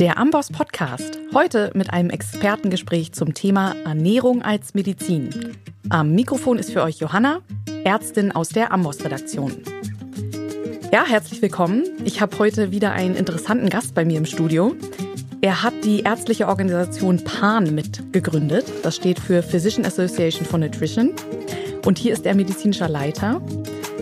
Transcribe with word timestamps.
Der 0.00 0.18
Amboss 0.18 0.48
Podcast. 0.50 1.18
Heute 1.34 1.70
mit 1.74 1.92
einem 1.92 2.10
Expertengespräch 2.10 3.12
zum 3.12 3.34
Thema 3.34 3.74
Ernährung 3.84 4.42
als 4.42 4.74
Medizin. 4.74 5.56
Am 5.90 6.12
Mikrofon 6.12 6.58
ist 6.58 6.72
für 6.72 6.82
euch 6.82 6.96
Johanna, 6.98 7.40
Ärztin 7.84 8.32
aus 8.32 8.48
der 8.48 8.72
Amboss 8.72 9.04
Redaktion. 9.04 9.52
Ja, 10.92 11.04
herzlich 11.06 11.42
willkommen. 11.42 11.84
Ich 12.04 12.20
habe 12.20 12.38
heute 12.38 12.70
wieder 12.70 12.92
einen 12.92 13.14
interessanten 13.14 13.68
Gast 13.68 13.94
bei 13.94 14.04
mir 14.04 14.18
im 14.18 14.26
Studio. 14.26 14.74
Er 15.40 15.62
hat 15.62 15.74
die 15.84 16.00
ärztliche 16.00 16.48
Organisation 16.48 17.22
PAN 17.22 17.74
mitgegründet. 17.74 18.64
Das 18.82 18.96
steht 18.96 19.20
für 19.20 19.42
Physician 19.42 19.84
Association 19.84 20.46
for 20.46 20.58
Nutrition. 20.58 21.12
Und 21.84 21.98
hier 21.98 22.12
ist 22.12 22.26
er 22.26 22.34
medizinischer 22.34 22.88
Leiter. 22.88 23.40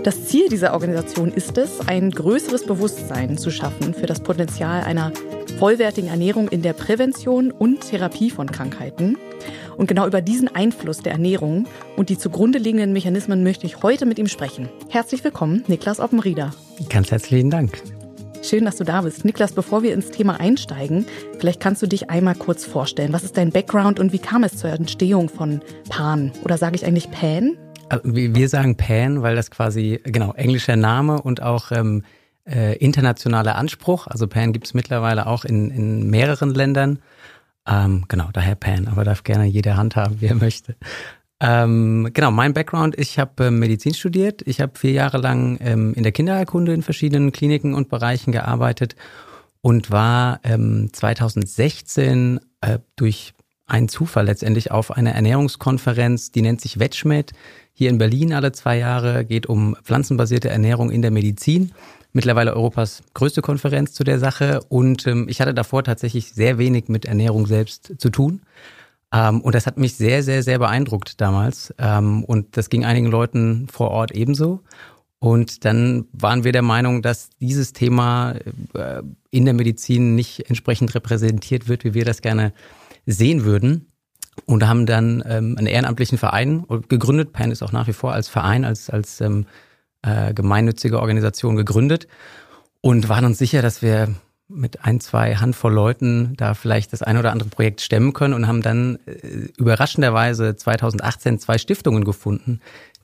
Das 0.05 0.27
Ziel 0.27 0.49
dieser 0.49 0.73
Organisation 0.73 1.31
ist 1.31 1.59
es, 1.59 1.81
ein 1.87 2.11
größeres 2.11 2.65
Bewusstsein 2.65 3.37
zu 3.37 3.51
schaffen 3.51 3.93
für 3.93 4.07
das 4.07 4.21
Potenzial 4.21 4.83
einer 4.83 5.13
vollwertigen 5.61 6.09
Ernährung 6.09 6.49
in 6.49 6.63
der 6.63 6.73
Prävention 6.73 7.51
und 7.51 7.83
Therapie 7.83 8.31
von 8.31 8.51
Krankheiten. 8.51 9.19
Und 9.77 9.89
genau 9.89 10.07
über 10.07 10.23
diesen 10.23 10.49
Einfluss 10.49 11.01
der 11.01 11.13
Ernährung 11.13 11.67
und 11.99 12.09
die 12.09 12.17
zugrunde 12.17 12.59
liegenden 12.59 12.95
Mechanismen 12.95 13.43
möchte 13.43 13.67
ich 13.67 13.83
heute 13.83 14.07
mit 14.07 14.19
ihm 14.19 14.27
sprechen. 14.27 14.71
Herzlich 14.89 15.23
willkommen, 15.23 15.63
Niklas 15.67 16.01
Oppenrieder. 16.01 16.55
Ganz 16.89 17.11
herzlichen 17.11 17.51
Dank. 17.51 17.83
Schön, 18.43 18.65
dass 18.65 18.77
du 18.77 18.85
da 18.85 19.03
bist. 19.03 19.27
Niklas, 19.27 19.53
bevor 19.53 19.83
wir 19.83 19.93
ins 19.93 20.11
Thema 20.11 20.41
einsteigen, 20.41 21.05
vielleicht 21.39 21.61
kannst 21.61 21.83
du 21.83 21.87
dich 21.87 22.09
einmal 22.09 22.37
kurz 22.37 22.65
vorstellen. 22.65 23.13
Was 23.13 23.23
ist 23.23 23.37
dein 23.37 23.51
Background 23.51 24.01
und 24.01 24.15
wie 24.15 24.19
kam 24.19 24.45
es 24.45 24.57
zur 24.57 24.71
Entstehung 24.71 25.29
von 25.29 25.61
Pan? 25.91 26.33
Oder 26.43 26.57
sage 26.57 26.77
ich 26.77 26.87
eigentlich 26.87 27.11
Pan? 27.11 27.59
Äh, 27.91 27.99
wir 28.03 28.49
sagen 28.49 28.79
Pan, 28.79 29.21
weil 29.21 29.37
das 29.37 29.51
quasi, 29.51 30.01
genau, 30.05 30.33
englischer 30.33 30.77
Name 30.77 31.21
und 31.21 31.43
auch 31.43 31.71
ähm, 31.71 32.03
äh, 32.51 32.75
internationaler 32.77 33.57
Anspruch. 33.57 34.07
Also 34.07 34.27
Pan 34.27 34.53
gibt 34.53 34.67
es 34.67 34.75
mittlerweile 34.75 35.27
auch 35.27 35.45
in, 35.45 35.71
in 35.71 36.11
mehreren 36.11 36.55
Ländern. 36.55 36.99
Ähm, 37.67 38.05
genau, 38.09 38.29
daher 38.33 38.55
Pan, 38.55 38.89
aber 38.89 39.05
darf 39.05 39.23
gerne 39.23 39.45
jeder 39.45 39.77
handhaben, 39.77 40.21
wie 40.21 40.27
er 40.27 40.35
möchte. 40.35 40.77
Ähm, 41.41 42.11
genau, 42.13 42.31
mein 42.31 42.53
Background, 42.53 42.99
ich 42.99 43.19
habe 43.19 43.47
äh, 43.47 43.51
Medizin 43.51 43.95
studiert. 43.95 44.43
Ich 44.47 44.61
habe 44.61 44.79
vier 44.79 44.93
Jahre 44.93 45.19
lang 45.19 45.59
ähm, 45.63 45.95
in 45.95 46.03
der 46.03 46.13
Kindererkunde 46.13 46.75
in 46.75 46.83
verschiedenen 46.83 47.33
Kliniken 47.33 47.75
und 47.75 47.89
Bereichen 47.89 48.31
gearbeitet 48.31 48.95
und 49.63 49.91
war 49.91 50.41
ähm, 50.45 50.91
2016 50.93 52.41
äh, 52.61 52.79
durch 52.97 53.33
einen 53.67 53.89
Zufall 53.89 54.27
letztendlich 54.27 54.71
auf 54.71 54.91
einer 54.91 55.13
Ernährungskonferenz, 55.13 56.33
die 56.33 56.43
nennt 56.43 56.61
sich 56.61 56.79
Wetschmed, 56.79 57.33
hier 57.73 57.89
in 57.89 57.99
Berlin 57.99 58.35
alle 58.35 58.53
zwei 58.53 58.77
Jahre, 58.77 59.25
geht 59.25 59.47
um 59.47 59.77
pflanzenbasierte 59.83 60.51
Ernährung 60.51 60.91
in 60.91 61.03
der 61.03 61.11
Medizin. 61.11 61.73
Mittlerweile 62.13 62.55
Europas 62.55 63.03
größte 63.15 63.43
Konferenz 63.43 63.93
zu 63.93 64.05
der 64.05 64.19
Sache. 64.19 64.61
Und 64.69 65.07
ähm, 65.07 65.29
ich 65.29 65.41
hatte 65.41 65.55
davor 65.55 65.85
tatsächlich 65.85 66.33
sehr 66.33 66.59
wenig 66.59 66.89
mit 66.89 67.05
Ernährung 67.05 67.47
selbst 67.47 67.95
zu 67.99 68.11
tun. 68.11 68.43
Ähm, 69.13 69.41
und 69.41 69.55
das 69.55 69.67
hat 69.67 69.79
mich 69.79 69.97
sehr, 69.97 70.23
sehr, 70.23 70.43
sehr 70.43 70.59
beeindruckt 70.59 71.21
damals. 71.21 71.75
Ähm, 71.79 72.25
und 72.25 72.57
das 72.57 72.71
ging 72.71 72.85
einigen 72.85 73.07
Leuten 73.07 73.69
vor 73.69 73.91
Ort 73.91 74.13
ebenso. 74.13 74.63
Und 75.19 75.65
dann 75.67 76.07
waren 76.13 76.45
wir 76.45 76.53
der 76.53 76.63
Meinung, 76.63 77.03
dass 77.03 77.29
dieses 77.41 77.73
Thema 77.73 78.35
äh, 78.75 79.03
in 79.31 79.45
der 79.45 79.55
Medizin 79.55 80.15
nicht 80.15 80.49
entsprechend 80.49 80.95
repräsentiert 80.95 81.69
wird, 81.69 81.85
wie 81.85 81.95
wir 81.95 82.07
das 82.07 82.23
gerne 82.23 82.53
sehen 83.07 83.45
würden 83.45 83.91
und 84.47 84.67
haben 84.67 84.87
dann 84.87 85.23
ähm, 85.27 85.57
einen 85.59 85.67
ehrenamtlichen 85.67 86.19
Verein 86.19 86.65
gegründet. 86.89 87.33
PAN 87.33 87.51
ist 87.51 87.63
auch 87.63 87.73
nach 87.73 87.87
wie 87.87 87.93
vor 87.93 88.13
als 88.13 88.29
Verein, 88.29 88.65
als, 88.65 88.89
als 88.89 89.21
ähm, 89.21 89.47
äh, 90.03 90.35
gemeinnützige 90.35 91.01
Organisation 91.01 91.57
gegründet 91.57 92.09
und 92.81 93.09
waren 93.09 93.25
uns 93.25 93.39
sicher, 93.39 93.63
dass 93.63 93.83
wir 93.83 94.15
mit 94.49 94.85
ein, 94.85 95.01
zwei 95.01 95.37
Handvoll 95.37 95.73
Leuten 95.73 96.35
da 96.37 96.55
vielleicht 96.55 96.93
das 96.93 97.03
eine 97.03 97.21
oder 97.21 97.31
andere 97.33 97.49
Projekt 97.49 97.81
stemmen 97.81 98.13
können 98.13 98.35
und 98.35 98.49
haben 98.49 98.63
dann 98.63 98.99
äh, 99.07 99.49
überraschenderweise 99.57 100.57
2018 100.57 101.39
zwei 101.39 101.59
Stiftungen 101.59 102.05
gefunden, 102.05 102.61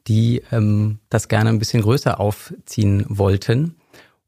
die 0.08 0.42
ähm, 0.50 0.98
das 1.08 1.28
gerne 1.28 1.50
ein 1.50 1.58
bisschen 1.58 1.82
größer 1.82 2.20
aufziehen 2.20 3.04
wollten. 3.08 3.76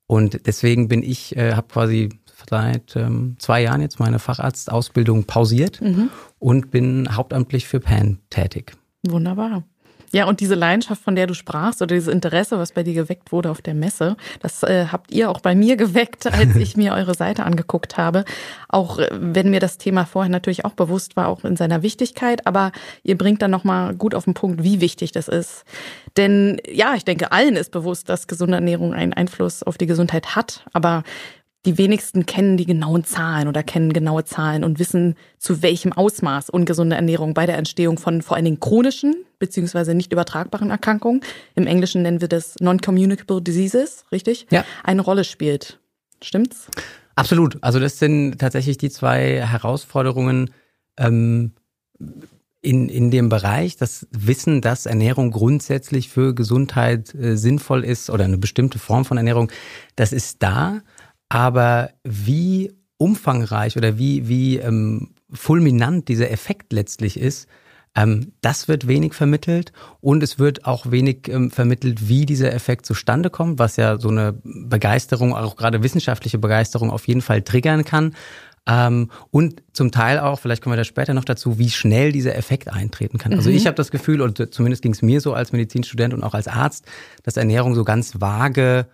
Und 0.06 0.46
deswegen 0.46 0.88
bin 0.88 1.02
ich, 1.02 1.36
äh, 1.36 1.54
habe 1.54 1.68
quasi 1.68 2.08
seit 2.48 2.96
ähm, 2.96 3.36
zwei 3.38 3.62
Jahren 3.62 3.82
jetzt 3.82 4.00
meine 4.00 4.18
Facharztausbildung 4.18 5.24
pausiert 5.24 5.80
mhm. 5.80 6.10
und 6.38 6.70
bin 6.70 7.14
hauptamtlich 7.14 7.66
für 7.66 7.80
PAN 7.80 8.18
tätig. 8.30 8.72
Wunderbar. 9.06 9.64
Ja, 10.12 10.26
und 10.26 10.40
diese 10.40 10.54
Leidenschaft, 10.54 11.02
von 11.02 11.16
der 11.16 11.26
du 11.26 11.34
sprachst, 11.34 11.82
oder 11.82 11.94
dieses 11.94 12.12
Interesse, 12.12 12.58
was 12.58 12.72
bei 12.72 12.82
dir 12.82 12.94
geweckt 12.94 13.30
wurde 13.30 13.50
auf 13.50 13.60
der 13.60 13.74
Messe, 13.74 14.16
das 14.40 14.62
äh, 14.62 14.86
habt 14.90 15.10
ihr 15.12 15.30
auch 15.30 15.40
bei 15.40 15.54
mir 15.54 15.76
geweckt, 15.76 16.26
als 16.26 16.56
ich 16.56 16.76
mir 16.76 16.94
eure 16.94 17.14
Seite 17.14 17.44
angeguckt 17.44 17.96
habe. 17.96 18.24
Auch 18.68 18.98
äh, 18.98 19.08
wenn 19.12 19.50
mir 19.50 19.60
das 19.60 19.78
Thema 19.78 20.06
vorher 20.06 20.30
natürlich 20.30 20.64
auch 20.64 20.72
bewusst 20.72 21.16
war, 21.16 21.28
auch 21.28 21.44
in 21.44 21.56
seiner 21.56 21.82
Wichtigkeit, 21.82 22.46
aber 22.46 22.72
ihr 23.02 23.18
bringt 23.18 23.42
dann 23.42 23.50
nochmal 23.50 23.94
gut 23.94 24.14
auf 24.14 24.24
den 24.24 24.34
Punkt, 24.34 24.62
wie 24.62 24.80
wichtig 24.80 25.12
das 25.12 25.28
ist. 25.28 25.64
Denn 26.16 26.60
ja, 26.66 26.94
ich 26.94 27.04
denke, 27.04 27.32
allen 27.32 27.56
ist 27.56 27.70
bewusst, 27.70 28.08
dass 28.08 28.26
gesunde 28.26 28.56
Ernährung 28.56 28.94
einen 28.94 29.12
Einfluss 29.12 29.62
auf 29.62 29.78
die 29.78 29.86
Gesundheit 29.86 30.34
hat, 30.34 30.64
aber 30.72 31.04
die 31.68 31.76
wenigsten 31.76 32.24
kennen 32.24 32.56
die 32.56 32.64
genauen 32.64 33.04
Zahlen 33.04 33.46
oder 33.46 33.62
kennen 33.62 33.92
genaue 33.92 34.24
Zahlen 34.24 34.64
und 34.64 34.78
wissen, 34.78 35.16
zu 35.38 35.60
welchem 35.60 35.92
Ausmaß 35.92 36.48
ungesunde 36.48 36.96
Ernährung 36.96 37.34
bei 37.34 37.44
der 37.44 37.58
Entstehung 37.58 37.98
von 37.98 38.22
vor 38.22 38.36
allen 38.36 38.46
Dingen 38.46 38.58
chronischen 38.58 39.14
beziehungsweise 39.38 39.94
nicht 39.94 40.10
übertragbaren 40.10 40.70
Erkrankungen, 40.70 41.20
im 41.54 41.66
Englischen 41.66 42.00
nennen 42.00 42.22
wir 42.22 42.28
das 42.28 42.54
Non-Communicable 42.60 43.42
Diseases, 43.42 44.06
richtig? 44.10 44.46
Ja. 44.50 44.64
Eine 44.82 45.02
Rolle 45.02 45.24
spielt. 45.24 45.78
Stimmt's? 46.22 46.68
Absolut. 47.16 47.58
Also 47.60 47.78
das 47.80 47.98
sind 47.98 48.38
tatsächlich 48.38 48.78
die 48.78 48.88
zwei 48.88 49.46
Herausforderungen 49.46 50.50
ähm, 50.96 51.52
in, 52.62 52.88
in 52.88 53.10
dem 53.10 53.28
Bereich, 53.28 53.76
das 53.76 54.06
Wissen, 54.10 54.62
dass 54.62 54.86
Ernährung 54.86 55.32
grundsätzlich 55.32 56.08
für 56.08 56.34
Gesundheit 56.34 57.14
äh, 57.14 57.36
sinnvoll 57.36 57.84
ist 57.84 58.08
oder 58.08 58.24
eine 58.24 58.38
bestimmte 58.38 58.78
Form 58.78 59.04
von 59.04 59.18
Ernährung, 59.18 59.52
das 59.96 60.14
ist 60.14 60.42
da. 60.42 60.80
Aber 61.28 61.90
wie 62.04 62.72
umfangreich 62.96 63.76
oder 63.76 63.98
wie, 63.98 64.28
wie 64.28 64.56
ähm, 64.58 65.14
fulminant 65.32 66.08
dieser 66.08 66.30
Effekt 66.30 66.72
letztlich 66.72 67.18
ist, 67.18 67.48
ähm, 67.94 68.32
das 68.40 68.68
wird 68.68 68.86
wenig 68.86 69.14
vermittelt 69.14 69.72
und 70.00 70.22
es 70.22 70.38
wird 70.38 70.64
auch 70.64 70.90
wenig 70.90 71.28
ähm, 71.28 71.50
vermittelt, 71.50 72.08
wie 72.08 72.26
dieser 72.26 72.52
Effekt 72.52 72.86
zustande 72.86 73.30
kommt, 73.30 73.58
was 73.58 73.76
ja 73.76 73.98
so 73.98 74.08
eine 74.08 74.34
Begeisterung, 74.44 75.34
auch 75.34 75.56
gerade 75.56 75.82
wissenschaftliche 75.82 76.38
Begeisterung 76.38 76.90
auf 76.90 77.08
jeden 77.08 77.22
Fall 77.22 77.42
triggern 77.42 77.84
kann. 77.84 78.14
Ähm, 78.66 79.10
und 79.30 79.62
zum 79.72 79.90
Teil 79.90 80.18
auch, 80.18 80.38
vielleicht 80.38 80.62
kommen 80.62 80.74
wir 80.74 80.78
da 80.78 80.84
später 80.84 81.14
noch 81.14 81.24
dazu, 81.24 81.58
wie 81.58 81.70
schnell 81.70 82.12
dieser 82.12 82.36
Effekt 82.36 82.68
eintreten 82.68 83.16
kann. 83.16 83.32
Also 83.32 83.48
mhm. 83.48 83.56
ich 83.56 83.66
habe 83.66 83.76
das 83.76 83.90
Gefühl, 83.90 84.20
und 84.20 84.52
zumindest 84.52 84.82
ging 84.82 84.92
es 84.92 85.00
mir 85.00 85.20
so 85.20 85.32
als 85.32 85.52
Medizinstudent 85.52 86.12
und 86.12 86.22
auch 86.22 86.34
als 86.34 86.48
Arzt, 86.48 86.84
dass 87.22 87.38
Ernährung 87.38 87.74
so 87.74 87.84
ganz 87.84 88.20
vage 88.20 88.86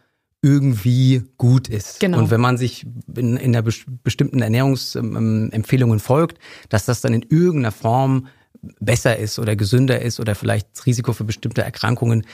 irgendwie 0.45 1.23
gut 1.39 1.69
ist. 1.69 2.01
Genau. 2.01 2.19
Und 2.19 2.31
wenn 2.31 2.41
man 2.41 2.59
sich 2.59 2.87
in, 3.17 3.39
in 3.39 3.53
der 3.55 3.63
bestimmten 3.63 4.43
Ernährungsempfehlungen 4.43 6.01
folgt, 6.01 6.39
dass 6.69 6.85
das 6.85 7.01
dann 7.01 7.15
in 7.15 7.23
irgendeiner 7.23 7.73
Form 7.73 8.27
besser 8.79 9.17
ist 9.17 9.39
oder 9.39 9.57
gesünder 9.57 10.03
ist 10.03 10.21
oder 10.21 10.35
vielleicht 10.35 10.69
das 10.75 10.85
Risiko 10.85 11.15
für 11.15 11.25
bestimmte 11.25 11.63
Erkrankungen, 11.63 12.27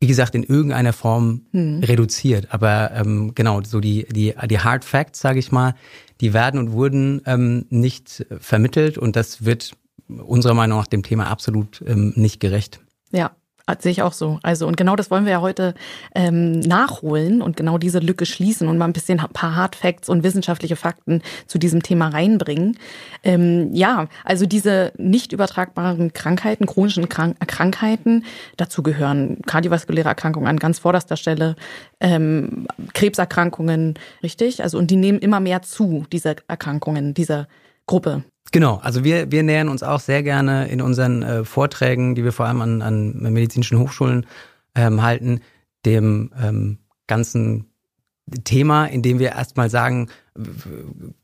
wie 0.00 0.06
gesagt, 0.06 0.34
in 0.34 0.42
irgendeiner 0.42 0.92
Form 0.92 1.46
hm. 1.52 1.80
reduziert. 1.82 2.48
Aber 2.50 2.90
ähm, 2.94 3.32
genau, 3.34 3.62
so 3.62 3.80
die, 3.80 4.06
die, 4.10 4.34
die 4.48 4.58
Hard 4.58 4.84
Facts, 4.84 5.20
sage 5.20 5.38
ich 5.38 5.50
mal, 5.50 5.74
die 6.20 6.34
werden 6.34 6.60
und 6.60 6.72
wurden 6.72 7.22
ähm, 7.24 7.64
nicht 7.70 8.26
vermittelt 8.38 8.98
und 8.98 9.16
das 9.16 9.46
wird 9.46 9.72
unserer 10.08 10.54
Meinung 10.54 10.78
nach 10.78 10.86
dem 10.86 11.02
Thema 11.02 11.28
absolut 11.28 11.82
ähm, 11.86 12.12
nicht 12.16 12.38
gerecht. 12.38 12.80
Ja, 13.12 13.32
Sehe 13.78 13.92
ich 13.92 14.02
auch 14.02 14.12
so. 14.12 14.38
Also, 14.42 14.66
und 14.66 14.76
genau 14.76 14.96
das 14.96 15.10
wollen 15.10 15.24
wir 15.24 15.32
ja 15.32 15.40
heute 15.40 15.74
ähm, 16.14 16.60
nachholen 16.60 17.42
und 17.42 17.56
genau 17.56 17.78
diese 17.78 17.98
Lücke 17.98 18.26
schließen 18.26 18.68
und 18.68 18.78
mal 18.78 18.86
ein 18.86 18.92
bisschen 18.92 19.20
ein 19.20 19.28
paar 19.28 19.56
Hard 19.56 19.76
Facts 19.76 20.08
und 20.08 20.22
wissenschaftliche 20.22 20.76
Fakten 20.76 21.22
zu 21.46 21.58
diesem 21.58 21.82
Thema 21.82 22.08
reinbringen. 22.08 22.76
Ähm, 23.22 23.74
ja, 23.74 24.08
also 24.24 24.46
diese 24.46 24.92
nicht 24.98 25.32
übertragbaren 25.32 26.12
Krankheiten, 26.12 26.66
chronischen 26.66 27.08
Krank 27.08 27.36
Krankheiten, 27.46 28.24
dazu 28.56 28.82
gehören 28.82 29.42
kardiovaskuläre 29.46 30.08
Erkrankungen 30.08 30.48
an 30.48 30.58
ganz 30.58 30.78
vorderster 30.78 31.16
Stelle, 31.16 31.56
ähm, 32.00 32.66
Krebserkrankungen, 32.94 33.94
richtig? 34.22 34.62
Also, 34.62 34.78
und 34.78 34.90
die 34.90 34.96
nehmen 34.96 35.18
immer 35.18 35.40
mehr 35.40 35.62
zu, 35.62 36.06
diese 36.12 36.36
Erkrankungen, 36.48 37.14
diese 37.14 37.46
Gruppe. 37.86 38.24
Genau, 38.52 38.76
also 38.82 39.04
wir, 39.04 39.30
wir 39.30 39.42
nähern 39.42 39.68
uns 39.68 39.82
auch 39.82 40.00
sehr 40.00 40.22
gerne 40.22 40.68
in 40.68 40.82
unseren 40.82 41.22
äh, 41.22 41.44
Vorträgen, 41.44 42.14
die 42.14 42.24
wir 42.24 42.32
vor 42.32 42.46
allem 42.46 42.60
an, 42.60 42.82
an 42.82 43.12
medizinischen 43.32 43.78
Hochschulen 43.78 44.26
ähm, 44.74 45.02
halten, 45.02 45.40
dem 45.84 46.32
ähm, 46.40 46.78
ganzen 47.06 47.66
Thema, 48.44 48.86
in 48.86 49.02
dem 49.02 49.18
wir 49.18 49.30
erstmal 49.30 49.70
sagen, 49.70 50.08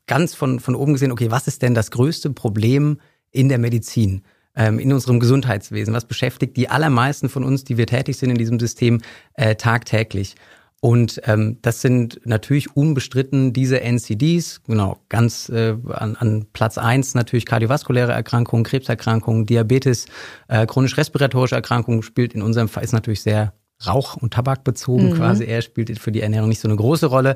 ganz 0.07 0.33
von, 0.33 0.59
von 0.59 0.75
oben 0.75 0.93
gesehen, 0.93 1.11
okay, 1.11 1.31
was 1.31 1.47
ist 1.47 1.61
denn 1.61 1.73
das 1.73 1.91
größte 1.91 2.31
Problem 2.31 2.99
in 3.31 3.49
der 3.49 3.57
Medizin, 3.57 4.23
ähm, 4.55 4.79
in 4.79 4.91
unserem 4.91 5.19
Gesundheitswesen? 5.19 5.93
Was 5.93 6.05
beschäftigt 6.05 6.57
die 6.57 6.69
allermeisten 6.69 7.29
von 7.29 7.43
uns, 7.43 7.63
die 7.63 7.77
wir 7.77 7.87
tätig 7.87 8.17
sind 8.17 8.29
in 8.29 8.37
diesem 8.37 8.59
System, 8.59 9.01
äh, 9.33 9.55
tagtäglich? 9.55 10.35
Und 10.79 11.21
ähm, 11.25 11.57
das 11.63 11.81
sind 11.81 12.21
natürlich 12.23 12.75
unbestritten 12.75 13.51
diese 13.51 13.81
NCDs, 13.81 14.61
genau, 14.67 14.99
ganz 15.09 15.49
äh, 15.49 15.75
an, 15.89 16.15
an 16.15 16.45
Platz 16.53 16.77
eins 16.77 17.15
natürlich 17.15 17.47
kardiovaskuläre 17.47 18.11
Erkrankungen, 18.11 18.63
Krebserkrankungen, 18.63 19.47
Diabetes, 19.47 20.05
äh, 20.47 20.67
chronisch-respiratorische 20.67 21.55
Erkrankungen 21.55 22.03
spielt 22.03 22.33
in 22.33 22.43
unserem 22.43 22.69
Fall 22.69 22.83
ist 22.83 22.93
natürlich 22.93 23.21
sehr 23.21 23.53
Rauch- 23.85 24.17
und 24.17 24.33
Tabakbezogen 24.33 25.09
mhm. 25.09 25.13
quasi. 25.13 25.45
Er 25.45 25.61
spielt 25.61 25.97
für 25.99 26.11
die 26.11 26.21
Ernährung 26.21 26.49
nicht 26.49 26.61
so 26.61 26.67
eine 26.67 26.77
große 26.77 27.07
Rolle. 27.07 27.35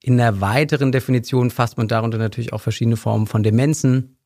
In 0.00 0.16
der 0.16 0.40
weiteren 0.40 0.90
Definition 0.90 1.50
fasst 1.50 1.76
man 1.76 1.86
darunter 1.86 2.18
natürlich 2.18 2.52
auch 2.52 2.60
verschiedene 2.60 2.96
Formen 2.96 3.26
von 3.28 3.44
Demenzen 3.44 4.16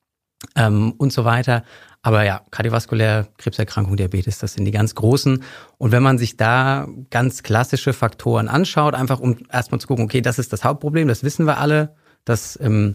ähm, 0.54 0.94
und 0.98 1.12
so 1.12 1.24
weiter. 1.24 1.64
Aber 2.02 2.22
ja, 2.22 2.42
kardiovaskulär, 2.52 3.26
Krebserkrankung, 3.36 3.96
Diabetes, 3.96 4.38
das 4.38 4.54
sind 4.54 4.64
die 4.64 4.70
ganz 4.70 4.94
großen. 4.94 5.42
Und 5.78 5.92
wenn 5.92 6.04
man 6.04 6.18
sich 6.18 6.36
da 6.36 6.86
ganz 7.10 7.42
klassische 7.42 7.92
Faktoren 7.92 8.48
anschaut, 8.48 8.94
einfach 8.94 9.18
um 9.18 9.38
erstmal 9.50 9.80
zu 9.80 9.88
gucken, 9.88 10.04
okay, 10.04 10.20
das 10.20 10.38
ist 10.38 10.52
das 10.52 10.62
Hauptproblem, 10.62 11.08
das 11.08 11.24
wissen 11.24 11.46
wir 11.46 11.58
alle, 11.58 11.96
das 12.24 12.58
ähm, 12.62 12.94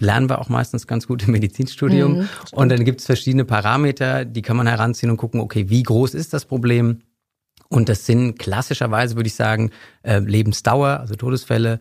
lernen 0.00 0.28
wir 0.28 0.40
auch 0.40 0.48
meistens 0.48 0.86
ganz 0.86 1.08
gut 1.08 1.26
im 1.26 1.32
Medizinstudium. 1.32 2.18
Mhm, 2.18 2.28
und 2.52 2.68
dann 2.68 2.84
gibt 2.84 3.00
es 3.00 3.06
verschiedene 3.06 3.44
Parameter, 3.44 4.24
die 4.24 4.42
kann 4.42 4.56
man 4.56 4.68
heranziehen 4.68 5.10
und 5.10 5.16
gucken, 5.16 5.40
okay, 5.40 5.68
wie 5.68 5.82
groß 5.82 6.14
ist 6.14 6.32
das 6.32 6.44
Problem? 6.44 7.02
Und 7.68 7.88
das 7.88 8.06
sind 8.06 8.38
klassischerweise, 8.38 9.16
würde 9.16 9.26
ich 9.26 9.34
sagen, 9.34 9.70
äh, 10.02 10.20
Lebensdauer, 10.20 11.00
also 11.00 11.16
Todesfälle, 11.16 11.80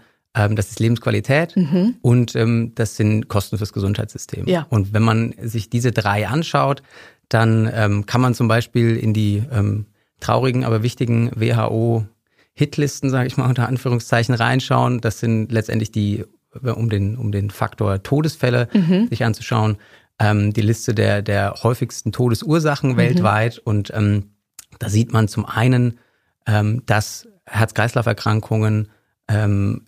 das 0.56 0.69
ist 0.69 0.80
Lebensqualität 0.80 1.56
mhm. 1.56 1.95
und 2.01 2.36
ähm, 2.36 2.74
das 2.75 2.95
sind 2.95 3.28
Kosten 3.28 3.57
fürs 3.57 3.74
Gesundheitssystem. 3.74 4.48
Ja. 4.48 4.68
Und 4.69 4.94
wenn 4.94 5.04
man 5.04 5.34
sich 5.42 5.69
diese 5.69 5.92
drei 5.92 6.28
anschaut, 6.28 6.84
dann 7.30 7.69
ähm, 7.74 8.06
kann 8.06 8.22
man 8.22 8.34
zum 8.34 8.48
Beispiel 8.48 8.95
in 8.95 9.13
die 9.13 9.44
ähm, 9.51 9.86
traurigen, 10.19 10.63
aber 10.63 10.84
wichtigen 10.84 11.31
WHO 11.36 12.06
Hitlisten, 12.54 13.12
sage 13.12 13.28
ich 13.28 13.38
mal 13.38 13.48
unter 13.48 13.68
Anführungszeichen, 13.68 14.34
reinschauen. 14.34 15.00
Das 15.00 15.19
sind 15.19 15.51
letztendlich 15.51 15.92
die, 15.92 16.25
um 16.63 16.90
den, 16.90 17.16
um 17.16 17.31
den 17.31 17.51
Faktor 17.51 18.01
Todesfälle 18.01 18.68
mhm. 18.74 19.07
sich 19.10 19.24
anzuschauen, 19.24 19.78
ähm, 20.19 20.54
die 20.54 20.62
Liste 20.62 20.95
der, 20.95 21.22
der 21.22 21.54
häufigsten 21.62 22.12
Todesursachen 22.12 22.94
mhm. 22.94 22.98
weltweit. 22.98 23.60
Und 23.60 23.92
ähm, 23.94 24.31
da 24.80 24.90
sieht 24.90 25.13
man 25.13 25.28
zum 25.28 25.45
einen, 25.45 26.00
ähm, 26.48 26.81
dass 26.88 27.28
Herz-Kreislauf-Erkrankungen 27.45 28.90
ähm, 29.28 29.86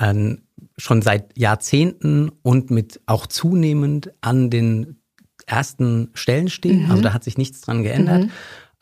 an, 0.00 0.42
schon 0.76 1.02
seit 1.02 1.36
Jahrzehnten 1.36 2.30
und 2.42 2.70
mit 2.70 3.00
auch 3.06 3.26
zunehmend 3.26 4.12
an 4.20 4.50
den 4.50 4.96
ersten 5.46 6.10
Stellen 6.14 6.48
stehen. 6.48 6.84
Mhm. 6.84 6.90
Also 6.90 7.02
da 7.02 7.12
hat 7.12 7.24
sich 7.24 7.36
nichts 7.36 7.60
dran 7.60 7.82
geändert. 7.82 8.24
Mhm. 8.24 8.30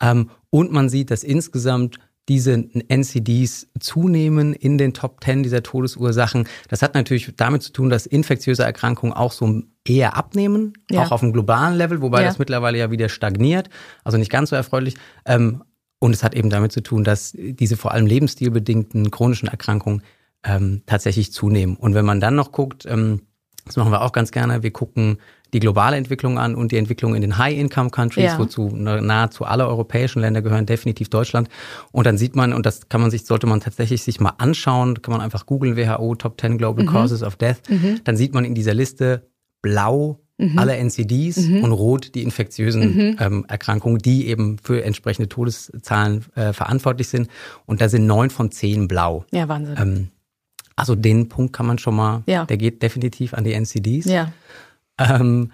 Ähm, 0.01 0.29
und 0.49 0.71
man 0.71 0.89
sieht, 0.89 1.11
dass 1.11 1.23
insgesamt 1.23 1.99
diese 2.29 2.53
NCDs 2.53 3.69
zunehmen 3.79 4.53
in 4.53 4.77
den 4.77 4.93
Top 4.93 5.23
10 5.23 5.41
dieser 5.41 5.63
Todesursachen. 5.63 6.47
Das 6.67 6.83
hat 6.83 6.93
natürlich 6.93 7.33
damit 7.35 7.63
zu 7.63 7.73
tun, 7.73 7.89
dass 7.89 8.05
infektiöse 8.05 8.63
Erkrankungen 8.63 9.13
auch 9.13 9.31
so 9.31 9.63
eher 9.83 10.15
abnehmen, 10.15 10.73
ja. 10.91 11.01
auch 11.01 11.11
auf 11.11 11.23
einem 11.23 11.33
globalen 11.33 11.75
Level, 11.75 12.01
wobei 12.01 12.21
ja. 12.21 12.27
das 12.27 12.37
mittlerweile 12.37 12.77
ja 12.77 12.91
wieder 12.91 13.09
stagniert, 13.09 13.69
also 14.03 14.19
nicht 14.19 14.31
ganz 14.31 14.51
so 14.51 14.55
erfreulich. 14.55 14.93
Ähm, 15.25 15.63
und 15.97 16.13
es 16.13 16.23
hat 16.23 16.35
eben 16.35 16.51
damit 16.51 16.71
zu 16.71 16.81
tun, 16.81 17.03
dass 17.03 17.33
diese 17.35 17.75
vor 17.75 17.91
allem 17.91 18.05
lebensstilbedingten 18.05 19.09
chronischen 19.09 19.49
Erkrankungen 19.49 20.03
ähm, 20.43 20.83
tatsächlich 20.85 21.33
zunehmen. 21.33 21.75
Und 21.75 21.93
wenn 21.93 22.05
man 22.05 22.19
dann 22.19 22.35
noch 22.35 22.51
guckt, 22.51 22.85
ähm, 22.85 23.21
das 23.65 23.77
machen 23.77 23.91
wir 23.91 24.01
auch 24.01 24.11
ganz 24.11 24.31
gerne, 24.31 24.63
wir 24.63 24.71
gucken 24.71 25.19
die 25.53 25.59
globale 25.59 25.97
Entwicklung 25.97 26.37
an 26.37 26.55
und 26.55 26.71
die 26.71 26.77
Entwicklung 26.77 27.15
in 27.15 27.21
den 27.21 27.37
High-Income-Countries, 27.37 28.23
ja. 28.23 28.39
wozu 28.39 28.69
nahezu 28.69 29.45
alle 29.45 29.67
europäischen 29.67 30.21
Länder 30.21 30.41
gehören, 30.41 30.65
definitiv 30.65 31.09
Deutschland. 31.09 31.49
Und 31.91 32.05
dann 32.05 32.17
sieht 32.17 32.35
man, 32.35 32.53
und 32.53 32.65
das 32.65 32.89
kann 32.89 33.01
man 33.01 33.09
sich, 33.09 33.25
sollte 33.25 33.47
man 33.47 33.59
tatsächlich 33.59 34.03
sich 34.03 34.19
mal 34.19 34.33
anschauen, 34.37 35.01
kann 35.01 35.11
man 35.11 35.21
einfach 35.21 35.45
googeln, 35.45 35.75
WHO 35.75 36.15
Top 36.15 36.39
10 36.39 36.57
Global 36.57 36.85
mhm. 36.85 36.89
Causes 36.89 37.23
of 37.23 37.35
Death, 37.35 37.61
mhm. 37.67 38.01
dann 38.03 38.15
sieht 38.15 38.33
man 38.33 38.45
in 38.45 38.53
dieser 38.53 38.73
Liste 38.73 39.27
blau 39.61 40.19
mhm. 40.37 40.57
alle 40.57 40.77
NCDs 40.77 41.37
mhm. 41.37 41.63
und 41.63 41.71
rot 41.71 42.15
die 42.15 42.23
infektiösen 42.23 42.95
mhm. 42.95 43.15
ähm, 43.19 43.45
Erkrankungen, 43.47 43.99
die 43.99 44.27
eben 44.27 44.57
für 44.59 44.83
entsprechende 44.83 45.29
Todeszahlen 45.29 46.25
äh, 46.35 46.53
verantwortlich 46.53 47.07
sind. 47.09 47.27
Und 47.65 47.81
da 47.81 47.89
sind 47.89 48.05
neun 48.05 48.29
von 48.29 48.51
zehn 48.51 48.87
blau. 48.87 49.25
Ja, 49.31 49.47
Wahnsinn. 49.47 49.75
Ähm, 49.79 50.07
also 50.79 50.95
den 50.95 51.29
Punkt 51.29 51.53
kann 51.53 51.65
man 51.65 51.77
schon 51.77 51.95
mal, 51.95 52.23
ja. 52.25 52.45
der 52.45 52.57
geht 52.57 52.81
definitiv 52.81 53.33
an 53.33 53.43
die 53.43 53.53
NCDs. 53.53 54.05
Ja. 54.05 54.31
Ähm, 54.97 55.51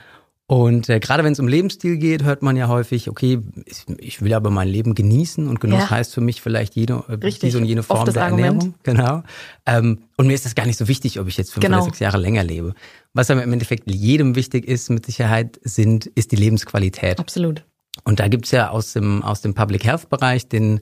und 0.48 0.90
äh, 0.90 1.00
gerade 1.00 1.24
wenn 1.24 1.34
es 1.34 1.40
um 1.40 1.48
Lebensstil 1.48 1.98
geht, 1.98 2.24
hört 2.24 2.44
man 2.44 2.56
ja 2.56 2.68
häufig, 2.68 3.10
okay, 3.10 3.40
ich, 3.66 3.86
ich 3.98 4.22
will 4.22 4.32
aber 4.34 4.52
mein 4.52 4.68
Leben 4.68 4.94
genießen 4.94 5.48
und 5.48 5.60
Genuss 5.60 5.80
ja. 5.80 5.90
heißt 5.90 6.14
für 6.14 6.22
mich 6.22 6.40
vielleicht 6.42 6.76
jede, 6.76 7.04
äh, 7.10 7.18
diese 7.18 7.58
und 7.58 7.66
jene 7.66 7.82
Form 7.82 8.06
der 8.06 8.24
Argument. 8.24 8.46
Ernährung. 8.46 8.74
Genau. 8.84 9.24
Ähm, 9.66 10.04
und 10.18 10.28
mir 10.28 10.34
ist 10.34 10.46
das 10.46 10.54
gar 10.54 10.68
nicht 10.68 10.78
so 10.78 10.88
wichtig, 10.88 11.20
ob 11.20 11.28
ich 11.28 11.38
jetzt 11.38 11.52
fünf 11.52 11.66
genau. 11.66 11.78
oder 11.78 11.86
sechs 11.86 11.98
Jahre 11.98 12.20
länger 12.20 12.44
lebe. 12.44 12.76
Was 13.14 13.32
aber 13.32 13.42
im 13.42 13.54
Endeffekt 13.54 13.90
jedem 13.90 14.36
wichtig 14.36 14.68
ist, 14.68 14.92
mit 14.92 15.08
Sicherheit, 15.08 15.60
sind, 15.64 16.06
ist 16.06 16.32
die 16.32 16.36
Lebensqualität. 16.36 17.20
Absolut. 17.20 17.64
Und 18.04 18.20
da 18.20 18.28
gibt's 18.28 18.52
ja 18.52 18.70
aus 18.70 18.94
dem, 18.94 19.24
aus 19.24 19.42
dem 19.42 19.56
Public 19.56 19.84
Health 19.84 20.10
Bereich 20.10 20.48
den 20.48 20.82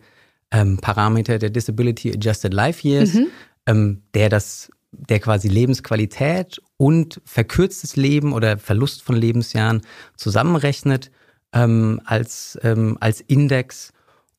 ähm, 0.52 0.78
Parameter 0.78 1.40
der 1.40 1.52
Disability 1.52 2.12
Adjusted 2.12 2.54
Life 2.54 2.86
Years. 2.86 3.14
Mhm 3.14 3.28
ähm, 3.68 4.04
der 4.14 4.30
das, 4.30 4.70
der 4.92 5.20
quasi 5.20 5.48
Lebensqualität 5.48 6.62
und 6.78 7.22
verkürztes 7.26 7.96
Leben 7.96 8.34
oder 8.34 8.58
Verlust 8.58 9.04
von 9.04 9.16
Lebensjahren 9.16 9.82
zusammenrechnet 10.18 11.12
ähm, 11.54 12.02
als, 12.06 12.58
ähm, 12.64 12.98
als 13.00 13.22
Index. 13.22 13.94